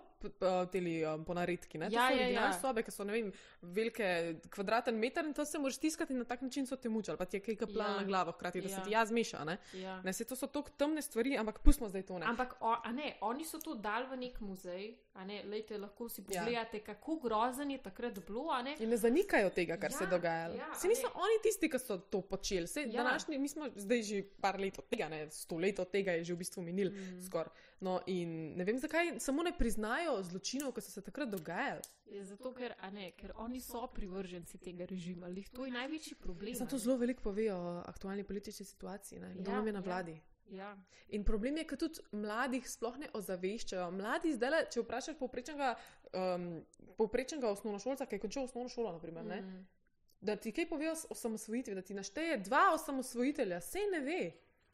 teli 0.68 1.06
um, 1.06 1.24
ponaredki. 1.24 1.78
Ne? 1.78 1.88
To 1.88 1.94
Ja, 1.94 2.08
so 2.08 2.14
ja, 2.14 2.18
originalne 2.18 2.50
ja. 2.50 2.60
sobe, 2.60 2.84
ki 2.84 2.92
so 2.92 3.04
ne 3.04 3.14
vem, 3.14 3.32
velike, 3.64 4.08
kvadraten 4.50 4.96
meter 4.96 5.26
in 5.26 5.34
to 5.34 5.46
se 5.46 5.58
moraš 5.58 5.78
tiskati 5.78 6.14
in 6.14 6.20
na 6.20 6.26
tak 6.26 6.42
način 6.42 6.66
so 6.66 6.76
te 6.78 6.90
mučali, 6.90 7.18
pa 7.18 7.26
ti 7.26 7.38
je 7.38 7.42
kaj 7.42 7.56
kapljalo 7.58 7.90
Ja. 7.90 7.98
na 7.98 8.04
glavo, 8.06 8.32
hkrati 8.32 8.62
da 8.62 8.70
Ja. 8.70 8.76
se 8.76 8.84
ti 8.84 8.92
jaz 8.92 9.12
meša. 9.12 9.44
Ne? 9.44 9.58
Ja. 9.76 10.02
Ne, 10.02 10.14
se 10.14 10.24
to 10.24 10.36
so 10.36 10.48
tako 10.48 10.70
temne 10.72 11.02
stvari, 11.02 11.38
ampak 11.38 11.60
pustimo 11.60 11.90
zdaj 11.90 12.04
to. 12.04 12.20
Ne? 12.20 12.26
Ampak, 12.26 12.56
o, 12.62 12.76
a 12.78 12.92
ne, 12.92 13.18
oni 13.22 13.46
so 13.46 13.58
to 13.60 13.76
dali 13.76 14.06
v 14.08 14.18
nek 14.18 14.40
muzej, 14.42 14.88
a 15.14 15.26
ne, 15.26 15.44
lejte, 15.46 15.78
lahko 15.78 16.08
si 16.08 16.22
Ja. 16.24 16.42
pogledate, 16.42 16.80
kako 16.82 17.16
grozen 17.18 17.72
je 17.72 17.78
takrat 17.80 18.20
bilo, 18.20 18.50
a 18.50 18.62
ne. 18.62 18.76
In 18.80 18.90
ne 18.90 18.98
zanikajo 18.98 19.50
tega, 19.52 19.78
kar 19.78 19.92
Ja, 19.92 19.98
se 19.98 20.04
je 20.04 20.10
dogajalo. 20.10 20.56
ja, 20.56 20.74
Se 20.74 20.88
niso 20.88 21.02
ne. 21.04 21.14
oni 21.16 21.38
tisti, 21.44 21.70
ki 21.70 21.80
so 21.80 21.98
to 22.00 22.22
počeli. 22.22 22.68
Se, 22.68 22.82
Ja. 22.82 22.88
ja. 22.88 23.04
današnji, 23.04 23.38
mi 23.38 23.48
smo 23.48 23.70
zdaj 23.76 24.02
že 24.04 24.24
par 24.42 24.60
let 24.60 24.78
od 24.78 24.88
tega, 24.88 25.10
ne, 25.10 25.32
sto 25.32 25.58
let 25.58 25.80
od 25.80 25.90
tega 25.90 26.07
je 26.12 26.24
že 26.24 26.34
v 26.34 26.38
bistvu 26.38 26.64
minil 26.64 26.92
mm. 26.92 27.22
skoraj. 27.26 27.52
No, 27.80 28.00
in 28.08 28.56
ne 28.58 28.64
vem, 28.64 28.80
zakaj 28.80 29.20
samo 29.20 29.44
ne 29.44 29.52
priznajo 29.58 30.22
zločinov, 30.24 30.74
ki 30.74 30.82
so 30.82 30.92
se 30.92 31.02
takrat 31.02 31.30
dogajali. 31.30 31.84
Je 32.08 32.24
Zato, 32.26 32.54
ker, 32.56 32.74
ne, 32.94 33.12
ker 33.20 33.34
oni 33.36 33.60
so 33.62 33.84
privrženci 33.94 34.58
tega 34.58 34.88
režima. 34.90 35.28
Lih, 35.28 35.50
to 35.50 35.66
je 35.66 35.72
največji 35.72 36.16
problem. 36.16 36.56
Zato 36.56 36.76
ne. 36.76 36.80
zelo 36.80 36.98
veliko 36.98 37.22
pove 37.30 37.52
o 37.54 37.84
aktualni 37.86 38.24
politični 38.24 38.66
situaciji, 38.66 39.20
ne, 39.20 39.36
kdo 39.36 39.52
Ja, 39.52 39.58
nam 39.58 39.68
je 39.68 39.74
na 39.74 39.80
ja. 39.80 39.84
vladi. 39.84 40.18
Ja. 40.52 40.78
In 41.10 41.24
problem 41.24 41.58
je, 41.58 41.66
ker 41.68 41.80
tudi 41.80 42.04
mladih 42.16 42.68
sploh 42.70 42.98
ne 43.02 43.10
ozaveščajo. 43.18 43.90
Mladi 43.96 44.34
zdaj, 44.36 44.70
če 44.74 44.84
vprašaš 44.84 45.18
povprečnega, 45.20 45.74
um, 46.14 46.48
povprečnega 47.00 47.52
osnovnošolca, 47.52 48.08
ki 48.08 48.18
je 48.18 48.24
končal 48.24 48.48
osnovno 48.48 48.72
šolo, 48.72 48.94
naprimer, 48.96 49.26
mm. 49.26 49.52
Mm. 49.52 49.66
da 50.22 50.36
ti 50.36 50.54
kaj 50.56 50.70
pove 50.70 50.92
o 50.92 50.96
osamosvojitvi, 51.16 51.76
da 51.76 51.82
ti 51.82 51.98
našteje 51.98 52.40
dva 52.48 52.70
osamosvojitelja, 52.76 53.62
se 53.62 53.84
ne 53.92 54.04
ve. 54.06 54.22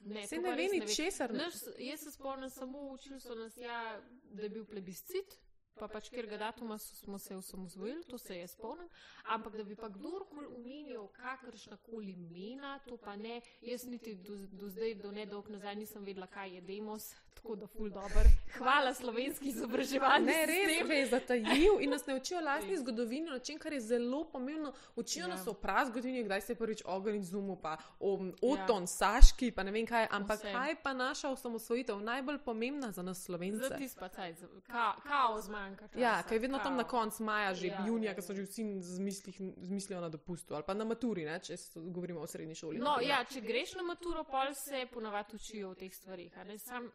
Ne, 0.05 0.27
Se 0.27 0.37
ne 0.37 0.51
ve 0.51 0.67
ni 0.67 0.95
česar. 0.95 1.33
Naš, 1.33 1.53
jaz 1.79 1.99
se 1.99 2.11
spomnim, 2.11 2.49
samo 2.49 2.79
učili 2.91 3.19
so 3.19 3.35
nas, 3.35 3.57
ja, 3.57 4.01
da 4.25 4.43
je 4.43 4.49
bil 4.49 4.65
plebiscit, 4.65 5.37
pa 5.73 5.87
pač 5.87 6.09
ker 6.09 6.27
ga 6.27 6.37
datuma 6.37 6.75
so- 6.75 6.95
smo 6.95 7.19
se 7.19 7.35
osamosvojili, 7.35 8.03
to 8.03 8.17
se 8.17 8.37
je 8.37 8.47
spomnim, 8.47 8.89
ampak 9.25 9.55
da 9.55 9.63
bi 9.63 9.75
pa 9.75 9.89
kdorkoli 9.89 10.45
omenil 10.47 11.07
kakršna 11.07 11.77
koli 11.77 12.11
imena, 12.11 12.79
to 12.79 12.97
pa 12.97 13.15
ne. 13.15 13.41
Jaz 13.61 13.85
niti 13.85 14.15
do, 14.15 14.37
do 14.51 14.69
zdaj, 14.69 14.95
do 14.95 15.11
nedolg 15.11 15.49
nazaj 15.49 15.75
nisem 15.75 16.03
vedela, 16.03 16.27
kaj 16.27 16.55
je 16.55 16.61
demos, 16.61 17.13
tako 17.33 17.55
da 17.55 17.67
ful 17.67 17.89
dobr. 17.89 18.25
Hvala 18.53 18.93
slovenski 18.93 19.47
izobraževalni 19.47 20.25
Ne, 20.25 20.45
res 20.45 20.55
sistem. 20.69 20.91
je 20.91 21.07
zatajil 21.07 21.73
in 21.79 21.89
nas 21.89 22.05
ne 22.05 22.15
učijo 22.15 22.41
lastni 22.41 22.77
zgodovini, 22.77 23.03
čem, 23.39 23.57
kar 23.57 23.73
je 23.73 23.81
zelo 23.81 24.23
pomembno. 24.25 24.73
Učijo 24.95 25.21
Ja. 25.21 25.27
nas 25.27 25.47
o 25.47 25.53
prav 25.55 25.85
zgodovini, 25.85 26.23
kdaj 26.23 26.41
se 26.41 26.51
je 26.51 26.57
prvič 26.57 26.81
ogenj 26.87 27.17
izumil, 27.17 27.55
pa 27.57 27.77
o 27.99 28.13
Ja. 28.15 28.31
Oton, 28.53 28.87
Saški, 28.87 29.51
pa 29.51 29.63
ne 29.63 29.71
vem 29.71 29.85
kaj. 29.85 30.07
Ampak 30.11 30.39
Vse. 30.39 30.51
kaj 30.51 30.75
pa 30.77 30.93
naša 30.95 31.29
osamosvojitev, 31.29 31.99
najbolj 31.99 32.37
pomembna 32.39 32.91
za 32.91 33.01
nas 33.01 33.17
Za 33.17 33.23
slovence? 33.25 33.75
tisti 33.77 33.99
pa 33.99 34.07
cajt, 34.09 34.37
ka, 34.63 34.93
kaos 34.99 35.47
manjka. 35.47 35.87
Časa, 35.87 35.99
Ja, 35.99 36.23
kaj 36.23 36.35
je 36.35 36.41
vedno 36.41 36.59
tam 36.59 36.75
na 36.75 36.83
kaos. 36.83 36.91
koncu 36.93 37.23
maja, 37.23 37.53
že 37.53 37.67
Ja, 37.67 37.73
ja, 37.73 37.87
junija, 37.87 38.11
ja, 38.11 38.15
ko 38.15 38.21
so 38.21 38.31
ja. 38.31 38.35
že 38.35 38.43
vsi 38.43 38.81
z, 38.81 38.99
mislih, 38.99 39.35
z 39.57 39.69
mislijo 39.69 40.01
na 40.01 40.09
dopustu 40.09 40.55
ali 40.55 40.63
pa 40.63 40.73
na 40.73 40.85
maturi, 40.85 41.25
ne, 41.25 41.39
če 41.39 41.55
govorimo 41.75 42.19
o 42.19 42.27
srednji 42.27 42.55
šoli. 42.55 42.77
No, 42.77 42.99
ja, 43.01 43.23
če 43.23 43.41
greš 43.41 43.73
na 43.73 43.83
maturo, 43.83 44.23
pol 44.23 44.53
se 44.55 44.85
ponavadi 44.87 45.35
učijo 45.35 45.69
o 45.69 45.75
teh 45.75 45.93
stvarih. 45.93 46.37
Ne, 46.37 46.57
Sam, 46.57 46.91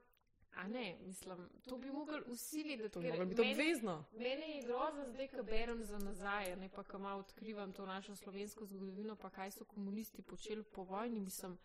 a 0.59 0.69
ne, 0.69 0.97
mislim, 1.07 1.49
to 1.69 1.79
bi 1.79 1.91
mogli 1.91 2.21
vsi 2.27 2.63
vedeti. 2.63 2.89
To 2.89 3.01
bi 3.01 3.07
moralo 3.07 3.27
biti 3.27 3.41
obvezno. 3.41 4.05
Mene 4.13 4.49
je 4.57 4.63
grozno 4.63 5.05
zdaj, 5.13 5.29
ko 5.29 5.43
berem 5.43 5.85
za 5.85 5.99
nazaj, 5.99 6.57
ne 6.57 6.69
pa 6.69 6.83
ko 6.83 6.99
malo 6.99 7.21
odkrivam 7.21 7.73
to 7.73 7.87
našo 7.87 8.17
slovensko 8.17 8.67
zgodovino, 8.67 9.17
pa 9.17 9.31
kaj 9.31 9.51
so 9.51 9.65
komunisti 9.65 10.23
počeli 10.23 10.65
po 10.65 10.83
vojni. 10.83 11.21
Mislim, 11.21 11.59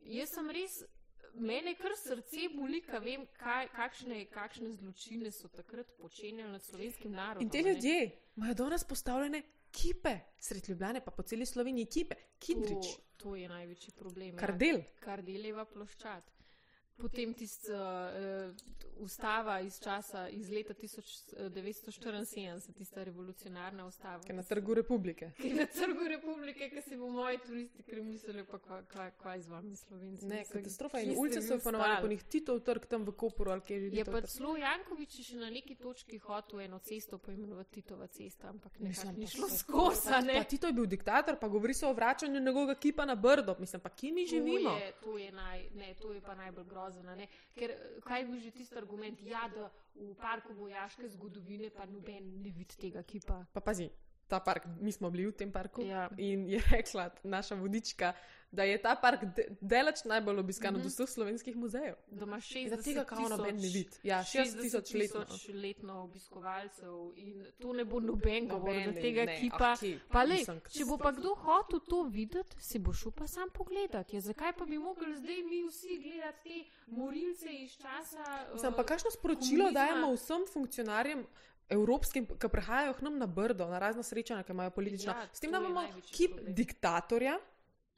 jaz 0.00 0.30
sem 0.34 0.50
res, 0.50 0.78
mene 1.34 1.74
kar 1.74 1.92
srce 2.06 2.48
boli, 2.54 2.80
ko 2.86 3.00
vem, 3.02 3.26
kaj, 3.38 3.68
kakšne, 3.74 4.24
kakšne 4.30 4.72
zločine 4.72 5.32
so 5.32 5.48
takrat 5.48 5.90
počenjali 5.98 6.52
nad 6.52 6.62
slovenskim 6.62 7.12
narodom. 7.12 7.42
In 7.42 7.50
te 7.50 7.62
ne. 7.62 7.72
ljudje 7.72 8.10
imajo 8.36 8.54
danes 8.54 8.84
postavljene 8.84 9.42
kipe, 9.70 10.18
sred 10.38 10.68
Ljubljane, 10.68 11.04
pa 11.04 11.10
po 11.10 11.22
celi 11.22 11.46
Sloveniji 11.46 11.86
kipe, 11.86 12.14
Kidrič, 12.38 12.94
To, 12.96 13.02
to 13.16 13.36
je 13.36 13.48
največji 13.48 13.92
problem. 13.98 14.36
kar 14.36 14.50
ja. 14.50 14.56
del. 14.56 14.82
kar 15.00 15.22
deleva 15.22 15.64
ploščad. 15.64 16.39
Potem 17.00 17.34
tista 17.34 17.72
uh, 17.72 18.54
ustava 18.98 19.60
iz 19.60 19.80
časa, 19.80 20.28
iz 20.30 20.50
leta 20.50 20.74
1974, 20.74 22.72
tista 22.72 23.02
revolucionarna 23.02 23.86
ustava. 23.86 24.20
ki 24.20 24.28
je 24.28 24.36
na 24.36 24.42
trgu 24.44 24.74
republike. 24.74 25.30
Ki 25.36 25.48
je 25.48 25.54
na 25.54 25.66
trgu 25.68 26.04
republike, 26.06 26.70
ki 26.70 26.82
si 26.82 26.96
bo 26.96 27.08
moji 27.08 27.38
turisti 27.38 27.82
kar 27.82 28.00
mislili, 28.02 28.44
pa 28.44 28.58
kva- 28.58 28.82
kva- 28.84 29.10
kaj 29.12 29.40
z 29.40 29.48
vami 29.48 29.76
slovenci. 29.76 30.26
Ne, 30.26 30.38
Mislim, 30.38 30.52
katastrofa. 30.54 30.98
kje 30.98 31.04
In 31.04 31.18
ulice 31.18 31.42
so 31.42 31.54
ostali? 31.56 31.96
po 32.00 32.08
njih 32.08 32.22
Titov 32.24 32.60
trg 32.60 32.86
tam 32.86 33.04
v 33.04 33.12
Koperu 33.12 33.50
ali 33.50 33.60
kjer 33.62 33.80
že 33.82 33.86
Je 33.90 34.04
pa 34.04 34.20
celo 34.22 34.56
Jankovič 34.56 35.20
še 35.22 35.36
na 35.36 35.50
neki 35.50 35.74
točki 35.76 36.18
hotel 36.18 36.60
eno 36.60 36.78
cesto 36.80 37.18
poimenovati 37.18 37.70
Titova 37.72 38.06
cesta, 38.08 38.48
ampak 38.48 38.78
nekako 38.80 39.12
ni 39.12 39.26
šlo 39.26 39.48
skozi. 39.50 40.08
a 40.08 40.20
ne. 40.20 40.34
Pa 40.34 40.44
Tito 40.44 40.66
je 40.66 40.72
bil 40.74 40.86
diktator, 40.86 41.36
pa 41.36 41.48
govori 41.48 41.74
se 41.74 41.86
o 41.86 41.92
vračanju 41.92 42.40
njegovega 42.40 42.74
kipa 42.74 43.04
na 43.04 43.14
brdo. 43.16 43.56
Mislim, 43.58 43.80
pa 43.80 43.88
kje 43.90 44.12
mi 44.12 44.26
živimo? 44.26 44.70
To 44.70 44.76
je, 44.76 44.92
to, 44.94 45.18
je 45.18 45.32
naj, 45.32 45.68
ne, 45.72 45.94
to 45.94 46.12
je 46.12 46.20
pa 46.20 46.34
najbolj 46.34 46.64
grozno. 46.66 46.89
Ne. 47.16 47.26
Ker 47.54 47.70
eh, 47.70 48.00
kaj 48.04 48.24
bi 48.24 48.40
že 48.40 48.50
tisti 48.50 48.76
argument, 48.78 49.20
ja, 49.22 49.48
da 49.54 49.70
v 49.94 50.14
parku 50.14 50.54
vojaške 50.54 51.08
zgodovine 51.08 51.70
pa 51.70 51.86
noben 51.86 52.42
ne 52.42 52.50
vidi 52.50 52.76
tega 52.76 53.02
kipa. 53.02 53.44
Pa 53.52 53.60
pazi, 53.60 53.90
ta 54.28 54.40
park, 54.40 54.66
mi 54.80 54.92
smo 54.92 55.10
bili 55.10 55.26
v 55.26 55.32
tem 55.32 55.52
parku 55.52 55.82
Ja. 55.82 56.08
in 56.16 56.46
je 56.46 56.62
rekla 56.70 57.10
naša 57.24 57.54
vodička, 57.54 58.12
da 58.52 58.62
je 58.64 58.78
ta 58.78 58.96
park 58.96 59.20
de 59.26 59.44
delač 59.62 60.04
najbolj 60.04 60.38
obiskan 60.38 60.74
Mhm. 60.74 60.80
od 60.80 60.86
vseh 60.86 61.08
slovenskih 61.08 61.56
muzejev. 61.56 61.94
Da 62.08 62.24
ima 62.24 62.36
60 62.38 62.70
Da 62.70 62.82
tega 62.82 63.04
kao 63.04 63.28
noben 63.28 63.56
ne 63.56 63.68
vidi. 63.68 63.88
Ja, 64.02 64.18
60 64.20 64.60
tisoč 64.60 64.94
letno. 64.94 65.24
letno 65.54 66.02
obiskovalcev 66.02 66.94
in 67.16 67.46
to 67.58 67.72
ne 67.72 67.84
bo 67.84 68.00
noben 68.00 68.48
govor, 68.48 68.68
Noben 68.68 68.84
da 68.84 68.92
ne- 68.92 69.00
tega 69.00 69.24
ne, 69.24 69.40
kipa. 69.40 69.56
ah, 69.64 69.76
kje? 69.76 70.00
Pa 70.08 70.22
le, 70.22 70.34
Mislim, 70.34 70.60
če 70.68 70.84
bo 70.84 70.98
pa 70.98 71.12
kdo 71.12 71.34
hotel 71.36 71.80
to 71.80 72.02
videti, 72.04 72.56
si 72.60 72.78
bo 72.80 72.92
šel 72.92 73.12
pa 73.12 73.26
sam 73.26 73.50
pogledat. 73.50 74.12
Ja, 74.12 74.20
zakaj 74.20 74.52
pa 74.54 74.64
bi 74.66 74.78
mogli 74.78 75.16
zdaj 75.16 75.42
mi 75.42 75.62
vsi 75.64 76.00
gledati 76.00 76.38
te 76.44 76.64
morilce 76.88 77.48
iz 77.54 77.70
časa? 77.72 78.24
Eh, 78.64 78.72
pa 78.72 78.84
kakšno 78.84 79.10
sporočilo 79.10 79.40
komunizma. 79.64 79.80
dajemo 79.80 80.12
vsem 80.12 80.42
funkcionarjem? 80.48 81.26
Evropskim, 81.70 82.26
ki 82.28 82.48
prihajajo 82.48 82.94
k 82.94 83.00
nam 83.00 83.14
na 83.16 83.26
brdo, 83.28 83.66
na 83.66 83.78
razna 83.78 84.02
srečanja, 84.02 84.42
ki 84.42 84.52
imajo 84.52 84.70
politična. 84.70 85.12
Ja, 85.12 85.28
S 85.32 85.40
tem, 85.40 85.52
je 85.52 85.58
imamo 85.60 85.82
kip 86.10 86.32
diktatorja 86.48 87.38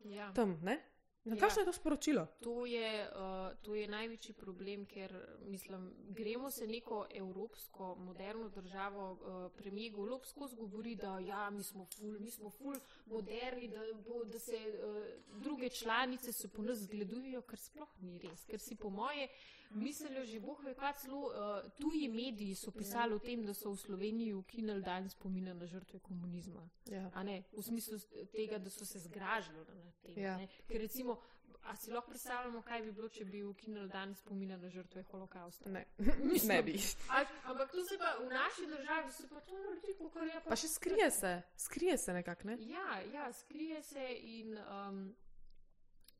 Ja. 0.04 0.32
tam, 0.32 0.58
ne? 0.62 0.80
Na 1.24 1.34
Ja. 1.34 1.40
kakšno 1.40 1.62
je 1.62 1.64
to 1.64 1.72
sporočilo? 1.72 2.26
To 2.40 2.66
je, 2.66 3.08
uh, 3.08 3.54
to 3.62 3.74
je 3.74 3.88
največji 3.88 4.34
problem, 4.34 4.86
ker 4.86 5.12
mislim, 5.46 5.94
gremo 6.08 6.50
se 6.50 6.66
neko 6.66 7.06
evropsko, 7.14 7.94
moderno 7.94 8.48
državo. 8.48 9.12
Uh, 9.12 9.52
premijer 9.56 9.92
Golob 9.92 10.24
skozi 10.24 10.56
govori, 10.56 10.96
da 10.96 11.18
ja, 11.18 11.50
mi 11.50 11.62
smo 11.62 11.84
ful, 11.84 12.18
mi 12.20 12.30
smo 12.30 12.50
ful 12.50 12.74
moderni, 13.06 13.68
da, 13.68 13.80
bo, 14.08 14.24
da 14.24 14.38
se 14.38 14.56
uh, 14.56 15.40
druge 15.42 15.68
članice 15.68 16.32
se 16.32 16.48
po 16.48 16.62
nas 16.62 16.78
zgledujejo, 16.78 17.42
kar 17.42 17.58
sploh 17.58 17.94
ni 18.00 18.18
res. 18.18 18.44
Ker 18.44 18.60
si 18.60 18.76
po 18.76 18.90
moje 18.90 19.28
mislijo 19.74 20.24
že 20.24 20.40
boh 20.40 20.64
ve 20.64 20.74
kaj 20.74 20.92
celo 21.02 21.18
uh, 21.18 21.70
tuji 21.78 22.08
mediji 22.08 22.54
so 22.54 22.70
pisali 22.70 23.14
o 23.14 23.18
tem, 23.18 23.44
da 23.46 23.54
so 23.54 23.70
v 23.70 23.76
Sloveniji 23.76 24.34
ukinili 24.34 24.82
dan 24.82 25.08
spomina 25.08 25.54
na 25.54 25.66
žrtve 25.66 25.98
komunizma. 25.98 26.68
Ja. 26.86 27.22
Ne, 27.22 27.42
v 27.52 27.62
smislu 27.62 27.98
tega, 28.32 28.58
da 28.58 28.70
so 28.70 28.84
se 28.84 28.98
zgražali 28.98 29.58
nad 29.58 29.94
tem. 30.02 30.18
Ja. 30.18 30.38
Ja. 30.40 30.48
Ker 30.68 30.80
recimo, 30.80 31.18
a 31.62 31.76
si 31.76 31.90
lahko 31.90 32.10
predstavljamo, 32.10 32.62
kaj 32.62 32.82
bi 32.82 32.92
bilo, 32.92 33.08
če 33.08 33.24
bi 33.24 33.42
ukinili 33.42 33.88
dan 33.88 34.14
spomina 34.14 34.56
na 34.56 34.68
žrtve 34.68 35.02
holokausta. 35.02 35.70
Ne, 35.70 35.84
Mislim- 36.32 36.56
ne 36.56 36.62
bi. 36.62 36.78
A, 37.08 37.24
ampak 37.44 37.70
to 37.70 37.84
se 37.84 37.98
pa 37.98 38.16
v 38.24 38.28
naši 38.28 38.66
državi 38.66 39.12
se 39.12 39.28
pa 39.28 39.40
to 39.40 39.58
naredi, 39.58 39.94
kot 39.98 40.16
je 40.16 40.40
pa. 40.44 40.50
Pa 40.50 40.56
še 40.56 40.68
skrije 40.68 41.10
se, 41.10 41.42
skrije 41.56 41.98
se 41.98 42.12
nekako, 42.12 42.48
ne? 42.48 42.56
Ja, 42.60 43.00
ja, 43.12 43.32
skrije 43.32 43.82
se 43.82 44.08
in 44.22 44.58
um, 44.58 45.14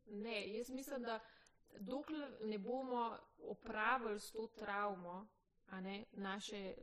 ne, 0.06 0.58
jaz 0.58 0.70
mislim, 0.70 1.02
da 1.02 1.20
dokler 1.80 2.38
ne 2.42 2.58
bomo 2.58 3.16
opravili 3.40 4.20
s 4.20 4.32
to 4.32 4.46
travmo, 4.48 5.26
ne 5.72 6.04
naše. 6.12 6.74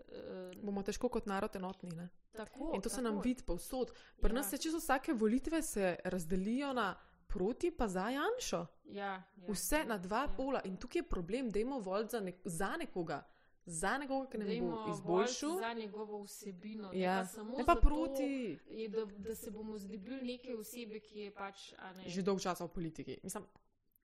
Uh, 0.55 0.63
Bomo 0.63 0.83
težko 0.83 1.09
kot 1.09 1.25
narod 1.25 1.55
enotni, 1.55 1.91
ne? 1.91 2.09
tako, 2.31 2.71
In 2.75 2.81
to 2.81 2.89
se 2.89 2.95
tako. 2.95 3.03
nam 3.03 3.21
vidi 3.21 3.43
povsod. 3.43 3.91
Pri 4.21 4.29
Ja. 4.29 4.33
nas 4.33 4.49
se 4.49 4.57
čisto 4.57 4.77
vsake 4.77 5.13
volitve 5.13 5.61
se 5.61 5.95
razdelijo 6.03 6.73
na 6.73 6.95
proti 7.27 7.71
pa 7.71 7.87
za 7.87 8.09
Janšo. 8.09 8.65
Ja, 8.85 9.05
ja, 9.05 9.23
Vse 9.47 9.83
na 9.85 9.97
dva 9.97 10.17
ja. 10.19 10.27
pola. 10.27 10.61
In 10.63 10.77
tukaj 10.77 10.99
je 10.99 11.03
problem, 11.03 11.49
da 11.49 11.59
imamo 11.59 11.79
voliti 11.79 12.11
za, 12.11 12.19
nek 12.19 12.35
za 12.43 12.77
nekoga. 12.77 13.23
Za 13.65 13.97
nekoga, 13.97 14.29
ki 14.29 14.37
nam 14.37 14.47
Dajmo 14.47 14.71
bo 14.77 14.91
izboljšal. 14.91 15.57
Za 15.59 15.73
njegovo 15.73 16.23
vsebino. 16.23 16.89
ne 16.91 16.99
Ja, 16.99 17.17
pa 17.17 17.25
samo 17.25 17.57
ne 17.57 17.65
pa 17.65 17.75
proti. 17.75 18.57
Je, 18.67 18.89
da, 18.89 19.05
da 19.07 19.35
se 19.35 19.51
bomo 19.51 19.77
zdobili 19.77 20.21
neke 20.23 20.55
osebe, 20.55 20.99
ki 20.99 21.19
je 21.19 21.31
pač. 21.31 21.73
Ne, 21.97 22.09
Že 22.09 22.21
dolgo 22.21 22.41
časa 22.41 22.65
v 22.65 22.69
politiki. 22.69 23.19
Mislim, 23.23 23.43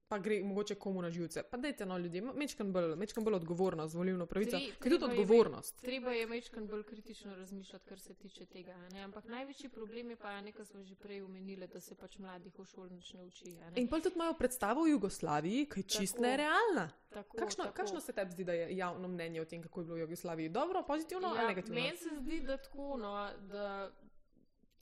pa 0.07 0.19
gre 0.19 0.43
mogoče 0.43 0.75
komu 0.75 1.01
na 1.01 1.09
živce. 1.09 1.43
Pa 1.43 1.57
dajte 1.57 1.85
no 1.85 1.97
ljudje, 1.97 2.21
mečkam 2.21 2.73
bolj, 2.73 2.95
mečkam 2.95 3.23
bolj 3.23 3.33
odgovornost, 3.33 3.95
volilno 3.95 4.25
pravico. 4.25 4.57
Ker 4.79 4.91
je 4.91 4.99
je 4.99 5.05
odgovornost. 5.05 5.81
Treba 5.81 6.11
je 6.11 6.27
mečkan 6.27 6.67
bolj 6.67 6.83
kritično 6.83 7.35
razmišljati, 7.35 7.85
kar 7.85 7.99
se 7.99 8.13
tiče 8.13 8.45
tega. 8.45 8.75
Ne? 8.93 9.01
Ampak 9.01 9.25
največji 9.27 9.69
problem 9.69 10.09
je 10.09 10.15
pa, 10.15 10.41
nekaj 10.41 10.65
smo 10.65 10.83
že 10.83 10.95
prej 10.95 11.21
omenili, 11.21 11.67
da 11.67 11.79
se 11.79 11.95
pač 11.95 12.17
mladih 12.17 12.53
v 12.59 12.65
šoli 12.65 12.93
nič 12.93 13.13
ne 13.13 13.23
uči. 13.23 13.51
ne. 13.51 13.71
In 13.75 13.87
pa 13.87 13.99
tudi 13.99 14.15
imajo 14.15 14.33
predstavo 14.33 14.81
o 14.81 14.87
Jugoslaviji, 14.87 15.65
ki 15.65 15.79
je 15.79 15.83
čist 15.83 16.13
Tako. 16.13 16.23
nerealna. 16.27 16.89
Tako, 17.09 17.37
Kakšno, 17.37 17.63
tako. 17.63 17.75
kakšno 17.75 17.99
se 18.01 18.13
tebi 18.13 18.31
zdi, 18.31 18.43
da 18.43 18.53
je 18.53 18.77
javno 18.77 19.07
mnenje 19.07 19.41
o 19.41 19.45
tem, 19.45 19.63
kako 19.63 19.81
je 19.81 19.85
bilo 19.85 19.95
v 19.95 19.99
Jugoslaviji? 19.99 20.49
Dobro, 20.49 20.83
pozitivno 20.83 21.27
ali 21.27 21.39
ja, 21.39 21.47
negativno? 21.47 21.81
Meni 21.81 21.97
se 21.97 22.09
zdi, 22.19 22.39
da 22.39 22.57
tako, 22.57 22.97
no, 22.97 23.29
da, 23.39 23.91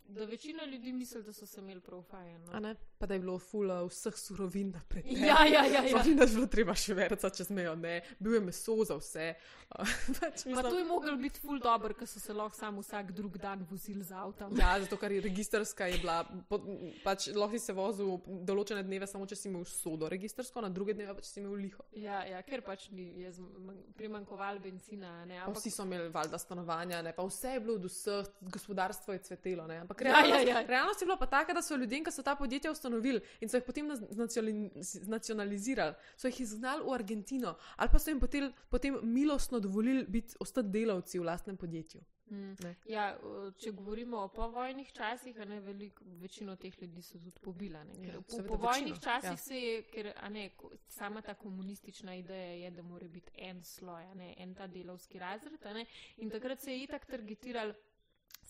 da 0.06 0.26
večina 0.26 0.66
ljudi 0.66 0.92
misli, 0.94 1.24
da 1.24 1.34
so 1.34 1.46
se 1.46 1.60
imeli 1.60 1.80
prav 1.80 2.02
fajn. 2.04 2.36
A 2.44 2.54
No. 2.54 2.60
ne? 2.62 2.76
Pa 2.98 3.06
da 3.06 3.14
je 3.14 3.20
bilo 3.20 3.40
fula 3.40 3.84
vseh 3.84 4.14
surovin 4.16 4.72
naprej. 4.72 5.04
Ja, 5.28 5.46
ja, 5.46 5.66
ja. 5.66 5.84
ja. 5.86 6.04
Ni 6.04 6.16
da 6.16 6.24
je 6.24 6.30
bilo 6.30 6.48
treba 6.48 6.76
še 6.76 6.94
verca, 6.94 7.30
če 7.30 7.44
smejo, 7.46 7.76
ne. 7.76 7.94
Bil 8.20 8.34
je 8.34 8.42
meso 8.42 8.76
za 8.84 8.96
vse. 8.96 9.34
pač, 9.74 10.44
Pa 10.44 10.50
mislim, 10.50 10.56
to 10.64 10.78
je 10.78 10.86
mogel 10.86 11.16
biti 11.18 11.40
ful 11.40 11.60
dobr, 11.60 11.94
ker 11.94 12.08
so 12.08 12.20
se 12.20 12.34
lahko 12.34 12.56
samo 12.56 12.82
vsak 12.82 13.12
drug 13.12 13.38
dan 13.38 13.64
vozili 13.64 14.04
z 14.04 14.14
avtom. 14.14 14.54
Ja, 14.56 14.80
zato 14.80 14.98
ker 14.98 15.12
je 15.12 15.22
registrska 15.22 15.88
je 15.88 15.98
bila, 15.98 16.20
po, 16.48 16.60
pač 17.04 17.28
lahko 17.30 17.54
si 17.54 17.64
se 17.64 17.74
vozil 17.74 18.14
določene 18.44 18.84
dneve, 18.84 19.08
samo 19.08 19.26
če 19.26 19.36
si 19.36 19.50
imel 19.50 19.66
sodo 19.66 20.08
registrsko, 20.08 20.62
na 20.62 20.70
druge 20.70 20.94
dneve 20.94 21.14
pa 21.14 21.22
če 21.22 21.30
si 21.30 21.40
imel 21.40 21.58
liho. 21.58 21.84
Ja, 21.94 22.22
ja, 22.24 22.42
ker 22.44 22.62
pač 22.62 22.90
ni 22.92 23.10
je 23.18 23.32
zm- 23.32 23.74
primankovalo 23.94 24.60
benzina. 24.60 25.10
a 25.16 25.26
Ne, 25.26 25.40
Pa 25.40 25.48
ampak, 25.48 25.58
vsi 25.58 25.72
so 25.72 25.84
imeli 25.84 26.10
valjda 26.10 26.38
stanovanja, 26.38 27.02
ne, 27.02 27.14
pa 27.14 27.24
vse 27.24 27.50
je 27.50 27.60
bilo 27.60 27.76
od 27.76 27.86
vseh, 27.86 28.30
gospodarstvo 28.44 29.14
je 29.14 29.20
cvetelo. 29.22 29.66
Ne, 29.66 29.78
ampak 29.80 29.93
Ja, 30.02 30.04
realnost, 30.04 30.48
ja, 30.48 30.60
ja. 30.60 30.68
realnost 30.68 31.02
je 31.02 31.06
bila 31.06 31.18
pa 31.18 31.26
taka, 31.26 31.54
da 31.54 31.62
so 31.62 31.76
ljudem, 31.76 32.04
ki 32.04 32.12
so 32.12 32.24
ta 32.24 32.36
podjetja 32.36 32.72
ustanovili 32.72 33.22
in 33.42 33.50
so 33.50 33.58
jih 33.58 33.68
potem 33.68 33.92
znacionalizirali, 33.96 35.96
so 36.18 36.28
jih 36.28 36.42
izgnali 36.42 36.84
v 36.84 36.94
Argentino 36.94 37.56
ali 37.76 37.90
pa 37.92 38.00
so 38.00 38.10
jim 38.10 38.20
potem, 38.20 38.54
potem 38.70 39.00
milostno 39.04 39.60
dovolili 39.60 40.06
biti 40.08 40.36
ostati 40.40 40.70
delavci 40.70 41.20
v 41.20 41.24
lastnem 41.24 41.58
podjetju. 41.58 42.02
Mm. 42.32 42.56
Ja, 42.90 43.12
če 43.60 43.74
govorimo 43.76 44.24
o 44.24 44.30
povojnih 44.34 44.90
časih, 44.96 45.38
ne, 45.50 45.60
velik, 45.62 46.00
večino 46.22 46.56
teh 46.58 46.76
ljudi 46.82 47.04
so 47.04 47.20
tudi 47.20 47.42
pobila. 47.44 47.84
Ja, 48.02 48.22
po 48.22 48.40
povojnih 48.48 49.00
časih 49.04 49.36
ja. 49.36 49.38
se 49.38 49.60
je, 49.60 49.82
ker 49.92 50.10
ne, 50.32 50.48
sama 50.88 51.22
ta 51.22 51.36
komunistična 51.38 52.16
ideja 52.16 52.56
je, 52.64 52.72
da 52.72 52.82
mora 52.82 53.08
biti 53.08 53.36
en 53.38 53.62
sloj, 53.64 54.08
ne, 54.16 54.34
en 54.38 54.56
ta 54.56 54.68
delovski 54.68 55.20
razred. 55.20 55.60
Ne, 55.76 55.86
in 56.18 56.32
takrat 56.32 56.62
se 56.62 56.72
je 56.72 56.88
itak 56.88 57.06
targetiral, 57.06 57.74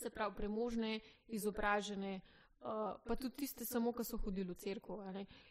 se 0.03 0.11
pravi, 0.13 0.35
premožne, 0.37 0.99
izobražene. 1.27 2.21
Uh, 2.63 2.95
pa 3.03 3.15
tudi 3.19 3.35
tiste, 3.43 3.65
samo 3.67 3.91
ki 3.91 4.05
so 4.07 4.17
hodili 4.23 4.53
v 4.53 4.55
crkvo. 4.55 5.01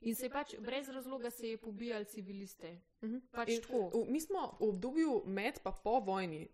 In 0.00 0.14
se 0.16 0.26
je 0.26 0.30
pač 0.32 0.54
brez 0.60 0.88
razloga 0.88 1.30
se 1.30 1.50
je 1.50 1.58
pobijali 1.60 2.08
civiliste. 2.08 2.78
Uh 3.02 3.08
mhm. 3.08 3.16
-huh. 3.16 3.22
pač 3.32 3.48
in, 3.48 3.60
v, 3.68 4.06
mi 4.08 4.20
smo 4.20 4.56
v 4.60 4.68
obdobju 4.68 5.22
med 5.26 5.60
in 5.64 5.72
po 5.84 6.00
vojni 6.00 6.48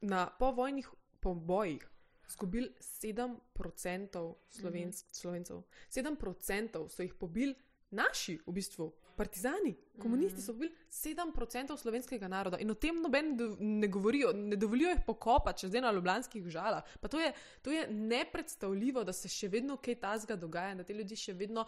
na 0.00 0.26
povojnih 0.38 0.88
pobojih 1.20 1.88
izgubili 2.28 2.70
7% 2.80 4.34
slovensk, 4.48 5.06
mm 5.06 5.10
-hmm. 5.10 5.20
slovencev. 5.20 5.62
7% 5.88 6.88
so 6.88 7.02
jih 7.02 7.14
pobili 7.14 7.54
naši, 7.90 8.40
v 8.46 8.52
bistvu, 8.52 8.92
partizani, 9.16 9.74
komunisti 9.98 10.38
mm 10.38 10.42
so 10.42 10.52
pobili 10.52 10.74
7% 10.90 11.76
slovenskega 11.78 12.28
naroda 12.28 12.58
in 12.58 12.70
o 12.70 12.74
tem 12.74 13.00
noben 13.02 13.36
ne 13.60 13.88
govorijo, 13.88 14.32
ne 14.32 14.56
dovolijo 14.56 14.90
jih 14.90 15.02
pokopati, 15.06 15.60
če 15.60 15.68
zdaj 15.68 15.80
na 15.80 15.92
ljubljanskih 15.92 16.48
žalah. 16.48 16.82
To 17.10 17.20
je, 17.20 17.32
to 17.62 17.70
je 17.70 17.86
nepredstavljivo, 17.90 19.04
da 19.04 19.12
se 19.12 19.28
še 19.28 19.48
vedno 19.48 19.76
kaj 19.76 20.00
tasga 20.00 20.36
dogaja, 20.36 20.74
da 20.74 20.84
te 20.84 20.94
ljudi 20.94 21.16
še 21.16 21.36
vedno 21.36 21.66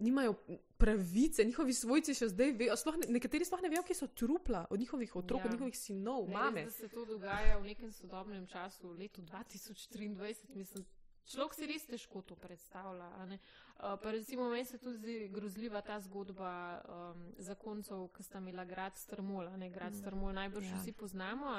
nimajo 0.00 0.34
pravice, 0.78 1.44
njihovi 1.44 1.72
svojci 1.72 2.14
še 2.14 2.30
zdaj 2.32 2.52
vejo. 2.56 2.76
Sploh 2.76 2.96
ne, 3.02 3.08
nekateri 3.16 3.44
sploh 3.44 3.60
ne 3.62 3.68
vejo, 3.72 3.82
kje 3.86 3.96
so 3.98 4.08
trupla 4.08 4.64
od 4.70 4.80
njihovih 4.80 5.16
otrok, 5.16 5.40
ja. 5.40 5.46
od 5.46 5.52
njihovih 5.52 5.78
sinov, 5.78 6.28
ne, 6.28 6.34
mame. 6.34 6.64
Da 6.64 6.70
se 6.70 6.88
to 6.88 7.04
dogaja 7.04 7.58
v 7.58 7.68
nekem 7.68 7.92
sodobnem 7.92 8.46
času, 8.46 8.88
v 8.88 9.04
letu 9.04 9.22
2023, 9.22 10.56
mislim. 10.56 10.86
Človek 11.30 11.54
si 11.54 11.66
res 11.70 11.84
težko 11.86 12.22
to 12.26 12.34
predstavlja. 12.34 13.06
Uh, 13.22 13.94
recimo, 14.10 14.48
meni 14.50 14.64
se 14.64 14.78
tudi 14.78 15.28
grozljiva 15.30 15.82
ta 15.82 16.00
zgodba 16.02 16.52
um, 16.82 17.20
zakoncev, 17.38 18.08
ki 18.16 18.26
sta 18.26 18.42
imela 18.42 18.64
grad 18.66 18.98
Strmol. 18.98 19.46
Grad 19.70 19.94
mm. 19.94 20.00
Strmol 20.00 20.34
najbolj 20.34 20.66
ja. 20.66 20.80
vsi 20.80 20.92
poznamo. 20.92 21.54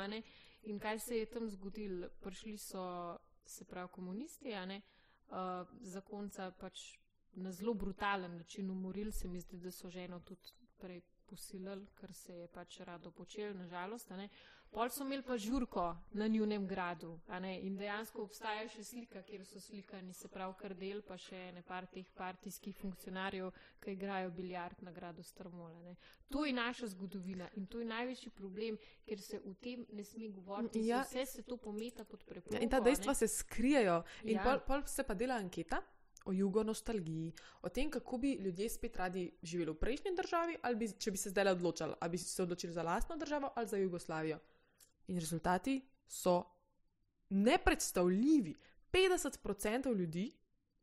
In 0.64 0.80
kaj 0.80 1.00
se 1.00 1.22
je 1.22 1.30
tam 1.32 1.48
zgodilo? 1.50 2.10
Prišli 2.22 2.58
so, 2.58 2.84
se 3.46 3.66
pravi, 3.66 3.90
komunisti, 3.96 4.52
uh, 4.52 5.68
zakonca 5.82 6.52
pač 6.52 7.00
na 7.34 7.52
zelo 7.52 7.74
brutalen 7.74 8.38
način 8.38 8.72
umorili, 8.72 9.12
se 9.12 9.28
mi 9.28 9.40
zdi, 9.40 9.58
da 9.58 9.72
so 9.72 9.90
ženo 9.90 10.20
tudi 10.20 10.52
prej 10.78 11.02
posilili, 11.26 11.88
kar 11.96 12.14
se 12.14 12.36
je 12.36 12.48
pač 12.48 12.80
rado 12.80 13.12
počelo, 13.12 13.54
nažalost. 13.54 14.12
Pol 14.72 14.90
so 14.90 15.04
imeli 15.04 15.24
pa 15.24 15.38
žurko 15.38 15.98
na 16.12 16.28
njunem 16.28 16.68
gradu 16.68 17.20
in 17.62 17.76
dejansko 17.78 18.22
obstaja 18.24 18.70
še 18.72 18.84
slika, 18.84 19.22
kjer 19.28 19.44
so 19.46 19.60
slikani, 19.60 20.14
se 20.14 20.30
pravi, 20.32 20.54
kar 20.62 20.76
del, 20.80 21.02
pa 21.04 21.18
še 21.20 21.52
ne 21.52 21.62
par 21.68 21.90
teh 21.92 22.08
partijskih 22.16 22.78
funkcionarjev, 22.80 23.52
ki 23.84 23.92
igrajo 23.92 24.32
biljard 24.32 24.80
na 24.82 24.92
gradu 24.96 25.24
Strmole. 25.24 25.96
To 26.32 26.46
je 26.46 26.54
naša 26.54 26.88
zgodovina 26.94 27.50
in 27.60 27.66
to 27.68 27.84
je 27.84 27.90
največji 27.90 28.32
problem, 28.32 28.78
ker 29.06 29.20
se 29.20 29.42
v 29.44 29.56
tem 29.60 29.86
ne 29.92 30.06
sme 30.08 30.30
govoriti. 30.32 30.86
Ja. 30.88 31.04
Vse 31.04 31.26
se 31.26 31.44
to 31.44 31.58
pometa 31.58 32.06
pod 32.06 32.24
preprosto. 32.24 32.56
Ja, 32.56 32.64
in 32.64 32.72
ta 32.72 32.80
dejstva 32.80 33.14
se 33.14 33.28
skrijejo. 33.28 34.04
In 34.24 34.38
ja. 34.40 34.46
pol, 34.48 34.64
pol 34.68 34.88
se 34.88 35.04
pa 35.04 35.14
dela 35.20 35.36
anketa 35.36 35.82
o 36.26 36.32
jugonostalgiji, 36.34 37.34
o 37.62 37.70
tem, 37.70 37.90
kako 37.92 38.18
bi 38.18 38.34
ljudje 38.40 38.70
spet 38.70 38.96
radi 38.96 39.32
živeli 39.44 39.72
v 39.72 39.80
prejšnji 39.84 40.16
državi, 40.16 40.58
ali 40.62 40.76
bi, 40.76 40.88
če 40.98 41.12
bi 41.12 41.18
se 41.18 41.30
zdaj 41.30 41.52
odločili, 41.52 41.96
ali 42.00 42.12
bi 42.12 42.18
se 42.18 42.44
odločili 42.44 42.74
za 42.74 42.84
lastno 42.84 43.18
državo 43.18 43.52
ali 43.56 43.68
za 43.68 43.78
Jugoslavijo. 43.78 44.40
In 45.08 45.20
rezultati 45.20 45.82
so 46.08 46.44
nepredstavljivi. 47.30 48.56
50% 48.92 49.96
ljudi 49.96 50.32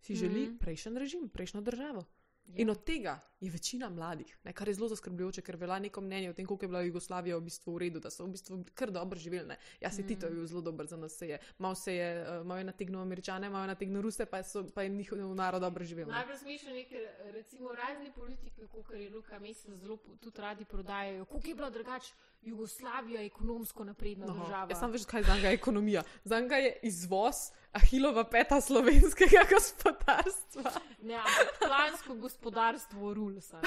si 0.01 0.15
želi 0.15 0.41
mm 0.41 0.53
-hmm. 0.53 0.59
prejšnji 0.59 0.99
režim, 0.99 1.29
prejšnjo 1.29 1.61
državo. 1.61 2.05
Ja. 2.47 2.55
In 2.57 2.71
od 2.71 2.85
tega 2.85 3.21
je 3.40 3.50
večina 3.50 3.88
mladih, 3.88 4.38
ne, 4.45 4.52
kar 4.52 4.68
je 4.68 4.75
zelo 4.75 4.88
zaskrbljujoče, 4.88 5.42
ker 5.42 5.57
velja 5.57 5.78
neko 5.78 6.00
mnenje 6.00 6.30
o 6.30 6.33
tem, 6.35 6.47
koliko 6.47 6.64
je 6.64 6.68
bila 6.68 6.80
Jugoslavija 6.83 7.37
v 7.37 7.40
bistvu 7.47 7.75
v 7.75 7.78
redu, 7.78 8.00
da 8.00 8.11
so 8.11 8.25
v 8.25 8.33
bistvu 8.35 8.64
kar 8.75 8.90
dobro 8.90 9.18
živeli. 9.18 9.47
Ne. 9.49 9.57
Jaz 9.80 9.97
se 9.97 10.02
mm. 10.02 10.09
Tito 10.09 10.26
je 10.26 10.33
bil 10.33 10.47
zelo 10.47 10.61
dober 10.61 10.87
za 10.87 10.97
nas, 10.97 11.16
se 11.16 11.28
je. 11.28 11.38
Mal 11.59 11.75
se 11.75 11.95
je, 11.95 12.09
uh, 12.23 12.47
mal 12.47 12.59
je 12.59 12.64
nategnil 12.64 13.00
američane, 13.00 13.50
mal 13.50 13.62
je 13.62 13.75
nategnil 13.75 14.02
ruse, 14.02 14.26
pa, 14.26 14.42
so, 14.42 14.64
pa 14.75 14.83
je 14.83 14.88
njihov 14.88 15.35
narod 15.35 15.61
dobro 15.61 15.85
živel. 15.85 16.09
Najbolj 16.09 16.37
smešno 16.37 16.75
je, 16.75 16.85
ker 16.85 17.07
recimo 17.33 17.73
razni 17.73 18.12
politiki, 18.14 18.66
kot 18.66 18.90
je 18.95 19.11
Luka 19.11 19.38
Mesa, 19.38 19.76
zelo 19.76 19.97
tudi 20.21 20.40
radi 20.40 20.64
prodajajo, 20.64 21.25
koliko 21.25 21.49
je 21.49 21.54
bilo 21.54 21.71
drugače. 21.71 22.12
Jugoslavija 22.42 23.21
je 23.21 23.26
ekonomsko 23.26 23.85
napredna 23.85 24.26
no, 24.26 24.33
država. 24.33 24.66
Jaz 24.71 24.78
sem 24.78 24.90
veš, 24.90 25.04
kaj 25.04 25.23
za 25.23 25.35
njega 25.35 25.49
je 25.49 25.54
ekonomija. 25.54 26.02
Za 26.25 26.40
njega 26.40 26.57
je 26.57 26.78
izvoz 26.83 27.35
ahilova 27.73 28.25
peta 28.25 28.61
slovenskega 28.61 29.45
gospodarstva. 29.54 30.71
Ne, 31.02 31.19
plansko 31.58 32.15
gospodarstvo 32.15 33.15
rulsa. 33.28 33.60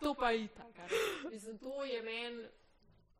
To 0.00 0.14
pa 0.14 0.30
je 0.30 0.48
tako. 0.48 0.88
Mislim, 1.32 1.58
to 1.58 1.84
je 1.84 2.02
meni. 2.02 2.48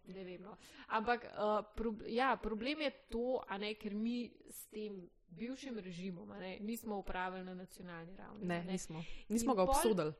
Ne 0.07 0.25
vem. 0.25 0.42
No. 0.42 0.57
Ampak 0.88 1.25
uh, 1.25 1.64
pro, 1.77 1.94
ja, 2.07 2.37
problem 2.37 2.81
je 2.81 2.90
to, 2.90 3.42
ne, 3.59 3.75
ker 3.75 3.94
mi 3.94 4.33
s 4.51 4.66
tem 4.73 5.09
bivšim 5.31 5.79
režimom 5.79 6.29
ne, 6.29 6.59
nismo 6.61 6.99
upravili 6.99 7.44
na 7.44 7.55
nacionalni 7.55 8.16
ravni. 8.16 8.46
Ne, 8.46 8.64
ne. 8.64 8.73
nismo. 8.73 9.05
Nismo 9.29 9.53
in 9.53 9.57
ga 9.57 9.62
obsodili. 9.62 10.12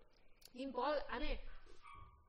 In 0.55 0.71
bolj, 0.73 0.99
a 1.11 1.19
ne, 1.19 1.39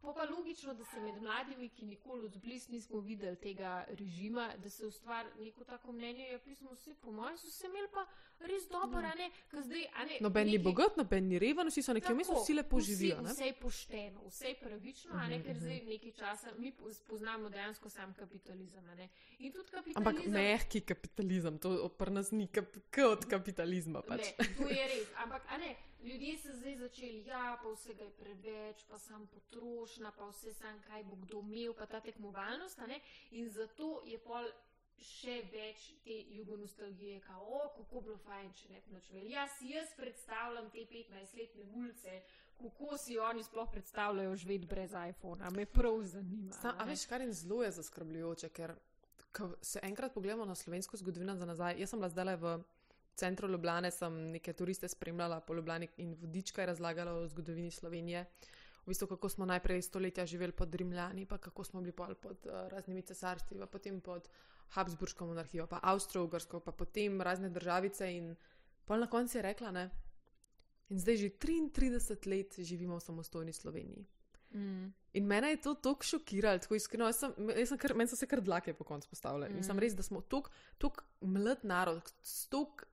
Pa 0.02 0.14
pa 0.14 0.24
logično, 0.36 0.74
da 0.74 0.86
se 0.86 1.00
med 1.00 1.22
mladimi, 1.22 1.70
ki 1.70 1.86
nikoli 1.86 2.26
od 2.26 2.38
blizu 2.38 2.72
nismo 2.72 3.00
videli 3.00 3.36
tega 3.36 3.86
režima, 3.90 4.54
da 4.58 4.70
se 4.70 4.86
ustvari 4.86 5.30
neko 5.40 5.64
tako 5.64 5.92
mnenje. 5.92 6.28
Ja, 6.28 6.40
pismo 6.40 6.72
vsi, 6.72 6.96
po 7.02 7.12
mojem, 7.12 7.38
so 7.38 7.52
se 7.52 7.68
imeli 7.68 7.88
pa 7.94 8.06
res 8.40 8.70
dobro, 8.70 9.02
no. 9.02 9.08
a 9.08 9.14
ne, 9.16 9.30
zdaj, 9.64 9.86
a 9.96 10.06
ne. 10.06 10.18
Noben 10.22 10.48
ni 10.48 10.58
bogat, 10.58 10.98
noben 10.98 11.28
ni 11.28 11.40
reven, 11.40 11.70
vsi 11.70 11.84
so 11.86 11.94
nekje 11.94 12.16
vmes, 12.16 12.32
vsi 12.34 12.54
lepo 12.54 12.80
živijo. 12.80 13.20
Vse, 13.22 13.34
vse 13.34 13.46
je 13.46 13.54
pošteno, 13.54 14.26
vse 14.28 14.48
je 14.48 14.56
pravično, 14.64 15.14
a 15.14 15.28
ne, 15.28 15.42
ker 15.44 15.56
mhm, 15.56 15.62
zdaj 15.66 15.78
mhm. 15.78 15.90
nekaj 15.94 16.12
časa 16.12 16.56
mi 16.58 16.74
poznamo 17.08 17.50
dejansko 17.50 17.90
sam 17.90 18.14
kapitalizem, 18.18 18.90
a 18.90 18.96
ne. 18.96 19.10
In 19.40 19.54
tudi 19.54 19.70
kapitalizem. 19.70 20.02
Ampak 20.02 20.26
mehki 20.28 20.82
kapitalizem, 20.82 21.62
to 21.62 21.90
pri 21.98 22.18
nas 22.18 22.32
ni 22.32 22.48
kap, 22.48 22.74
kot 22.96 23.30
kapitalizma 23.30 24.02
pač. 24.02 24.26
Ne, 24.26 24.52
to 24.58 24.70
je 24.74 24.92
res, 24.96 25.16
ampak 25.22 25.46
a 25.50 25.62
ne 25.62 25.76
ljudje 26.04 26.38
so 26.38 26.56
zdaj 26.58 26.76
začeli, 26.76 27.24
ja, 27.28 27.60
pa 27.64 27.70
vse 27.70 27.94
je 28.00 28.10
preveč, 28.20 28.84
pa 28.90 29.00
sem 29.00 29.28
potrošna, 29.28 30.12
pa 30.18 30.30
vse 30.30 30.54
sam, 30.54 30.82
kaj 30.88 31.04
bo 31.04 31.16
kdo 31.16 31.40
imel, 31.40 31.74
pa 31.74 31.86
ta 31.86 32.00
tekmovalnost. 32.00 32.80
In 33.32 33.50
zato 33.50 34.02
je 34.06 34.20
pol 34.20 34.50
še 35.02 35.40
več 35.50 35.88
te 36.06 36.18
jugonostalgije, 36.36 37.22
kako 37.26 37.62
bi 37.78 38.06
bilo 38.06 38.18
fajn, 38.26 38.52
če 38.54 38.70
ne 38.70 38.82
bi 38.86 38.94
načeli. 38.94 39.32
Jaz 39.34 39.58
si 39.58 39.74
jaz 39.74 39.94
predstavljam 39.98 40.70
te 40.70 40.86
15-letne 40.92 41.66
mulce. 41.74 42.22
Kako 42.62 42.98
si 43.02 43.18
oni 43.18 43.44
sploh 43.44 43.70
predstavljajo 43.72 44.36
živeti 44.38 44.68
brez 44.70 44.92
iPhona, 44.94 45.50
me 45.50 45.66
prav 45.66 46.04
zanima. 46.06 46.54
Sam, 46.54 46.76
a 46.78 46.86
veš, 46.86 47.08
kar 47.10 47.22
je 47.26 47.32
zelo 47.34 47.64
zaskrbljujoče, 47.72 48.50
ker 48.54 48.76
se 49.62 49.80
enkrat 49.84 50.14
pogledamo 50.14 50.46
na 50.46 50.56
slovensko 50.56 50.98
zgodovino 50.98 51.36
za 51.36 51.46
nazaj. 51.46 51.80
Jaz 51.80 51.90
sem 51.90 52.00
bila 52.00 52.10
zdaj 52.10 52.36
v 52.36 52.54
centru 53.16 53.48
Ljubljane 53.48 53.92
sem 53.92 54.32
neke 54.32 54.54
turiste 54.54 54.88
spremljala 54.88 55.40
po 55.40 55.54
Ljubljani 55.54 55.88
in 55.98 56.14
vodička 56.22 56.62
je 56.62 56.66
razlagala 56.66 57.12
o 57.12 57.28
zgodovini 57.28 57.72
Slovenije. 57.72 58.26
V 58.86 58.88
bistvu, 58.88 59.08
kako 59.08 59.30
smo 59.30 59.46
najprej 59.46 59.82
stoletja 59.82 60.26
živeli 60.26 60.52
pod 60.52 60.76
Rimljani, 60.76 61.26
pa 61.26 61.38
kako 61.38 61.64
smo 61.64 61.82
bili 61.82 61.94
pod 61.94 62.46
uh, 62.46 62.52
raznimi 62.70 63.02
cesarstvi, 63.02 63.60
pa 63.60 63.66
potem 63.66 64.02
pod 64.02 64.28
Habsburško 64.70 65.26
monarhijo, 65.26 65.68
pa 65.68 65.80
Avstro-Ugrsko, 65.84 66.60
pa 66.60 66.72
potem 66.72 67.22
razne 67.22 67.50
državice. 67.50 68.14
In 68.18 68.36
pol 68.86 69.00
na 69.00 69.10
koncu 69.10 69.38
je 69.38 69.42
rekla, 69.42 69.72
ne. 69.72 69.90
In 70.90 71.00
zdaj 71.00 71.18
že 71.18 71.30
33 71.30 72.28
let 72.28 72.60
živimo 72.60 72.98
v 72.98 73.02
samostojni 73.02 73.54
Sloveniji. 73.54 74.08
Mm. 74.54 74.94
In 75.14 75.26
mene 75.26 75.50
je 75.50 75.62
to 75.62 75.74
tako 75.74 76.04
šokiralo, 76.04 76.60
tako 76.60 76.76
iskreno. 76.76 77.06
Jaz 77.06 77.20
sem, 77.20 77.50
jaz 77.58 77.70
sem 77.70 77.78
kar, 77.78 77.94
meni 77.96 78.12
so 78.12 78.16
se 78.16 78.28
kar 78.28 78.42
dlake 78.42 78.74
po 78.74 78.84
koncu 78.84 79.10
postavile. 79.10 79.50
Mm. 79.50 79.58
In 79.58 79.64
sem 79.64 79.80
res, 79.80 79.96
da 79.96 80.04
smo 80.04 80.22
tako 80.22 81.04
mlad 81.22 81.64
narod, 81.64 82.12
tako 82.50 82.88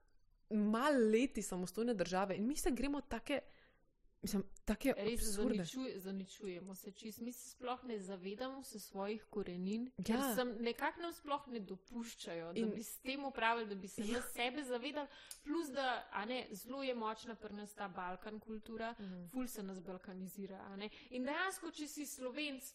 malo 0.49 1.09
leti 1.11 1.41
samostojne 1.41 1.93
države 1.93 2.37
in 2.37 2.47
mi 2.47 2.57
se 2.57 2.71
gremo 2.71 3.01
take. 3.01 3.41
Mislim, 4.21 4.43
take 4.65 4.93
Res 4.97 5.21
zaničuj, 5.23 5.93
zaničujemo 5.99 6.75
se, 6.75 6.91
če 6.91 7.11
mi 7.23 7.31
se 7.31 7.49
sploh 7.49 7.83
ne 7.83 7.99
zavedamo 7.99 8.63
se 8.63 8.79
svojih 8.79 9.23
korenin, 9.31 9.85
ja. 9.97 10.03
ker 10.03 10.23
se 10.35 10.43
nekako 10.45 11.01
nam 11.01 11.13
sploh 11.13 11.45
ne 11.47 11.59
dopuščajo, 11.59 12.49
da 12.53 12.59
in, 12.59 12.73
bi 12.75 12.83
s 12.83 12.97
tem 12.99 13.23
upravili, 13.25 13.69
da 13.69 13.75
bi 13.75 13.87
se 13.87 14.03
ja. 14.07 14.21
sebe 14.33 14.63
zavedali. 14.67 15.07
Plus, 15.43 15.71
da 15.71 16.25
ne, 16.27 16.41
zelo 16.51 16.83
je 16.83 16.95
močna 16.95 17.35
pri 17.35 17.53
nas 17.61 17.73
ta 17.73 17.87
balkan 17.87 18.41
kultura, 18.43 18.91
mm. 18.99 19.29
ful 19.31 19.47
se 19.47 19.63
nas 19.63 19.79
balkanizira. 19.79 20.59
In 21.09 21.23
dejansko, 21.23 21.71
če 21.71 21.87
si 21.87 22.05
slovenc, 22.05 22.73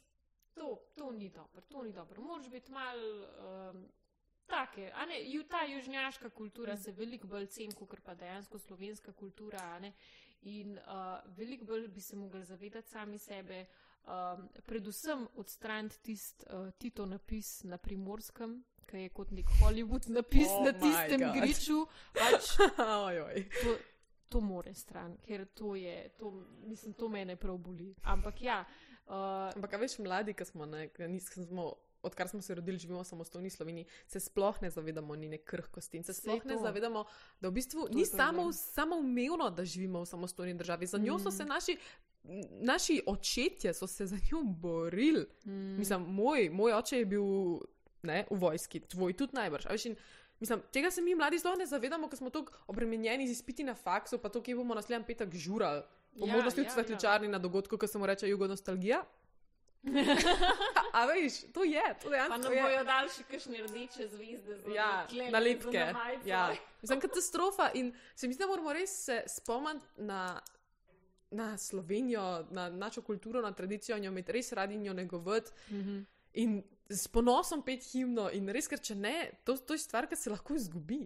to, 0.55 0.79
to 0.97 1.11
ni 1.13 1.29
dobro, 1.29 1.61
to 1.69 1.83
ni 1.83 1.93
dobro. 1.93 2.23
Moraš 2.23 2.49
biti 2.49 2.73
mal. 2.73 3.05
Um, 3.45 3.85
Take, 4.47 4.93
ne, 5.09 5.23
ju, 5.31 5.43
ta 5.49 5.65
južnjaška 5.65 6.31
kultura 6.31 6.77
se 6.77 6.93
veliko 6.93 7.27
bolj 7.27 7.47
ceni, 7.47 7.73
kot 7.73 8.01
pa 8.05 8.15
dejansko 8.15 8.59
slovenska 8.59 9.13
kultura. 9.13 9.81
In 10.43 10.79
uh, 10.79 11.37
veliko 11.37 11.65
bolj 11.65 11.89
bi 11.89 12.01
se 12.01 12.17
mogli 12.17 12.45
zavedati 12.45 12.89
sami 12.89 13.19
sebe, 13.19 13.67
um, 14.05 14.49
predvsem 14.67 15.29
odstraniti 15.37 16.03
tisti 16.03 16.47
uh, 16.51 16.71
Tito 16.79 17.07
napis 17.07 17.63
na 17.65 17.79
primorskem, 17.79 18.65
ki 18.87 18.97
je 18.97 19.09
kot 19.09 19.31
nek 19.31 19.49
Hollywood 19.63 20.09
napis 20.09 20.49
Oh 20.51 20.65
na 20.65 20.73
tistem 20.73 21.25
griču, 21.33 21.87
pač 22.13 22.51
to, 23.63 23.77
to 24.29 24.41
more 24.41 24.75
stran, 24.75 25.17
ker 25.25 25.47
to 25.55 25.75
je, 25.75 26.09
to, 26.19 26.31
mislim, 26.67 26.93
to 26.93 27.09
mene 27.09 27.37
prav 27.37 27.59
boli. 27.59 27.95
Ampak 28.03 28.43
ja. 28.43 28.65
Uh, 29.07 29.53
Ampak, 29.57 29.81
veš, 29.81 29.99
mladi, 29.99 30.33
ki 30.35 30.45
smo, 30.45 30.67
ne, 30.67 30.89
ki 30.89 31.09
nis- 31.09 31.29
ki 31.29 31.45
smo, 31.45 31.75
odkar 32.05 32.29
smo 32.29 32.43
se 32.43 32.55
rodili, 32.55 32.79
živimo 32.79 33.01
v 33.01 33.05
samostojni 33.05 33.51
Sloveniji, 33.51 33.87
se 34.07 34.21
sploh 34.21 34.63
ne 34.63 34.71
zavedamo 34.71 35.17
njene 35.17 35.39
krhkosti 35.39 35.97
in 35.97 36.05
se 36.05 36.13
sploh 36.13 36.45
ne 36.45 36.57
zavedamo, 36.59 37.05
da 37.41 37.49
v 37.49 37.53
bistvu 37.53 37.87
To 37.87 37.95
ni 37.95 38.05
samo, 38.07 38.53
samoumevno, 38.53 39.51
da 39.51 39.65
živimo 39.65 40.01
v 40.01 40.07
samostojni 40.07 40.55
državi. 40.55 40.87
Za 40.87 40.99
njo 40.99 41.19
so 41.19 41.29
Mm. 41.29 41.33
se 41.33 41.45
naši. 41.45 41.77
Naši 42.51 43.03
očetje 43.07 43.75
so 43.75 43.87
se 43.87 44.07
za 44.07 44.17
njo 44.17 44.43
borili. 44.45 45.27
mm, 45.45 45.77
Mislim, 45.77 46.01
moj, 46.03 46.51
moj 46.51 46.73
oče 46.73 46.99
je 46.99 47.05
bil 47.05 47.25
ne, 48.03 48.27
v 48.31 48.37
vojski, 48.37 48.81
tvoj 48.81 49.13
tudi 49.13 49.35
najbrž. 49.35 49.67
a 49.67 49.71
veš, 49.71 49.87
in 49.87 49.97
Mislim, 50.41 50.63
tega 50.73 50.91
se 50.91 51.03
mi 51.03 51.15
mladi 51.15 51.39
sploh 51.39 51.59
ne 51.59 51.67
zavedamo, 51.67 52.09
ker 52.09 52.19
smo 52.19 52.31
tako 52.31 52.53
obremenjeni 52.67 53.29
z 53.29 53.31
izpiti 53.31 53.65
na 53.65 53.75
faksu, 53.75 54.19
pa 54.19 54.29
to, 54.29 54.43
kje 54.43 54.55
bomo 54.55 54.75
naslednji 54.75 55.07
petek 55.07 55.35
žurali. 55.35 55.83
Po 56.19 56.27
Ja, 56.27 56.37
možnosti 56.37 56.61
ja, 56.61 56.69
v 56.69 56.73
svetličarni 56.73 57.29
na 57.29 57.39
dogodku, 57.39 57.79
ki 57.79 57.87
se 57.89 57.99
mu 57.99 58.07
reče 58.07 58.29
jugo 58.29 58.47
nostalgija. 58.47 59.05
A, 59.85 61.03
a 61.03 61.07
veš, 61.07 61.53
to 61.53 61.65
je, 61.65 61.83
to 62.03 62.09
Pa 62.09 62.11
dejansko 62.11 62.39
nam 62.39 62.53
je. 62.53 62.63
bojo 62.63 62.85
dali 62.85 63.09
še 63.11 63.23
kakšne 63.31 63.63
rdeče 63.63 64.09
zvezde 64.09 64.59
za 64.59 64.75
Ja, 64.75 65.07
tlele 65.11 65.31
nalepke. 65.31 65.85
Ja. 66.25 66.55
Mislim, 66.83 67.01
katastrofa. 67.01 67.71
In 67.75 67.93
se 68.15 68.29
mi 68.29 68.35
zdi, 68.35 68.41
da 68.41 68.47
moramo 68.47 68.73
res 68.73 69.05
se 69.05 69.23
spomniti 69.29 69.87
na, 69.97 70.41
na 71.31 71.59
Slovenijo, 71.59 72.47
na 72.51 72.69
našo 72.69 73.03
kulturo, 73.03 73.43
na 73.43 73.53
tradicijo, 73.53 73.97
in 73.97 74.05
jo 74.05 74.11
imeti 74.11 74.33
res 74.33 74.53
radi 74.53 74.75
in 74.75 74.87
jo 74.87 74.93
negovati. 74.93 75.51
Mhm. 75.71 76.01
In 76.35 76.63
s 76.89 77.09
ponosom 77.09 77.63
pet 77.63 77.85
himno, 77.93 78.31
in 78.33 78.49
res, 78.49 78.67
ker 78.69 78.81
če 78.81 78.95
ne, 78.95 79.15
to, 79.45 79.57
to 79.57 79.75
je 79.75 79.79
stvar, 79.79 80.07
ki 80.07 80.17
se 80.17 80.31
lahko 80.31 80.55
izgubi. 80.55 81.05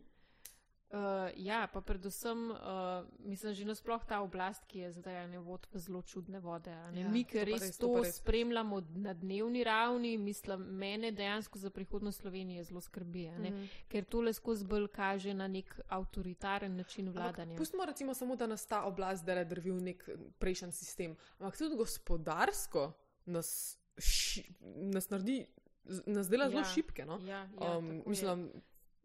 Uh, 0.91 0.97
ja, 1.37 1.67
pa 1.67 1.81
predvsem, 1.81 2.51
uh, 2.51 2.57
mislim, 3.21 3.53
že 3.53 3.65
nasploh 3.65 4.01
ta 4.05 4.21
oblast, 4.21 4.65
ki 4.65 4.79
je 4.79 4.93
zdaj 4.93 5.29
ne 5.29 5.39
vod 5.39 5.67
v 5.69 5.79
zelo 5.79 6.01
čudne 6.03 6.41
vode. 6.41 6.71
Ja, 6.71 7.09
Mi, 7.09 7.25
pa 7.25 7.45
res 7.45 7.77
to 7.77 7.87
to, 7.87 8.03
res. 8.03 8.17
spremljamo 8.17 8.81
na 8.97 9.13
dnevni 9.13 9.65
ravni, 9.65 10.17
mislim, 10.17 10.61
mene 10.61 11.11
dejansko 11.13 11.59
za 11.59 11.71
prihodnost 11.71 12.21
Slovenije 12.21 12.65
zelo 12.65 12.81
skrbi. 12.81 13.29
ne. 13.29 13.51
Mhm. 13.51 13.65
Ker 13.89 14.05
tole 14.05 14.33
skozi 14.33 14.65
bolj 14.65 14.89
kaže 14.89 15.35
na 15.35 15.47
nek 15.47 15.81
avtoritaren 15.89 16.77
način 16.77 17.09
vladanja. 17.09 17.43
Ampak 17.43 17.59
Pustimo 17.59 17.85
recimo 17.85 18.15
samo, 18.15 18.37
da 18.37 18.47
nas 18.47 18.67
ta 18.67 18.83
oblast 18.83 19.23
zdaj 19.23 19.45
drvi 19.45 19.71
v 19.71 19.83
nek 19.83 20.09
prejšnji 20.39 20.73
sistem. 20.73 21.17
Ampak 21.39 21.59
tudi 21.59 21.77
gospodarsko 21.77 22.93
nas, 23.27 23.79
ši, 23.99 24.45
nas 24.89 25.11
naredi, 25.11 25.47
nas 26.07 26.29
dela 26.29 26.49
zelo 26.49 26.61
Ja. 26.61 26.65
šipke. 26.65 27.05
No? 27.05 27.21
Ja, 27.21 27.49
ja, 27.61 27.77
um, 27.77 27.99
tako 27.99 28.11
je. 28.11 28.49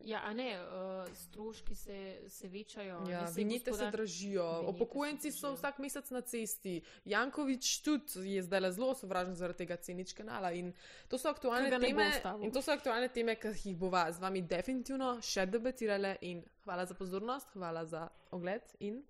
Ja, 0.03 0.19
a 0.19 0.33
ne, 0.33 0.59
uh, 0.59 1.15
stroški 1.15 1.75
se, 1.75 1.97
se 2.27 2.47
večajo. 2.47 2.99
Ja, 3.09 3.27
saj 3.27 3.33
vinjete 3.35 3.65
se 3.65 3.71
gospodar- 3.71 3.91
dražijo, 3.91 4.43
Vinjete 4.43 4.65
se 4.65 4.75
upokojenci 4.75 5.31
so 5.31 5.39
dražijo. 5.41 5.57
vsak 5.57 5.79
mesec 5.79 6.09
na 6.09 6.21
cesti, 6.21 6.81
Jankovič 7.05 7.81
tudi 7.81 8.33
je 8.33 8.43
zdaj 8.43 8.71
zelo 8.71 8.95
sovražen 8.95 9.35
zaradi 9.35 9.57
tega 9.57 9.75
cenič 9.75 10.13
kanala. 10.13 10.51
In 10.51 10.73
to 11.07 11.17
so 11.17 11.29
aktualne 11.29 11.69
teme, 11.69 12.21
in 12.41 12.51
to 12.51 12.61
so 12.61 12.71
aktualne 12.71 13.09
teme, 13.09 13.35
ki 13.35 13.47
jih 13.63 13.77
bova 13.77 14.11
z 14.11 14.19
vami 14.19 14.41
definitivno 14.41 15.21
še 15.21 15.45
debatirale. 15.45 16.17
In 16.21 16.43
hvala 16.63 16.85
za 16.85 16.93
pozornost, 16.93 17.47
hvala 17.53 17.85
za 17.85 18.09
ogled 18.31 18.61
in 18.79 19.03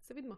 se 0.00 0.14
vidimo. 0.14 0.36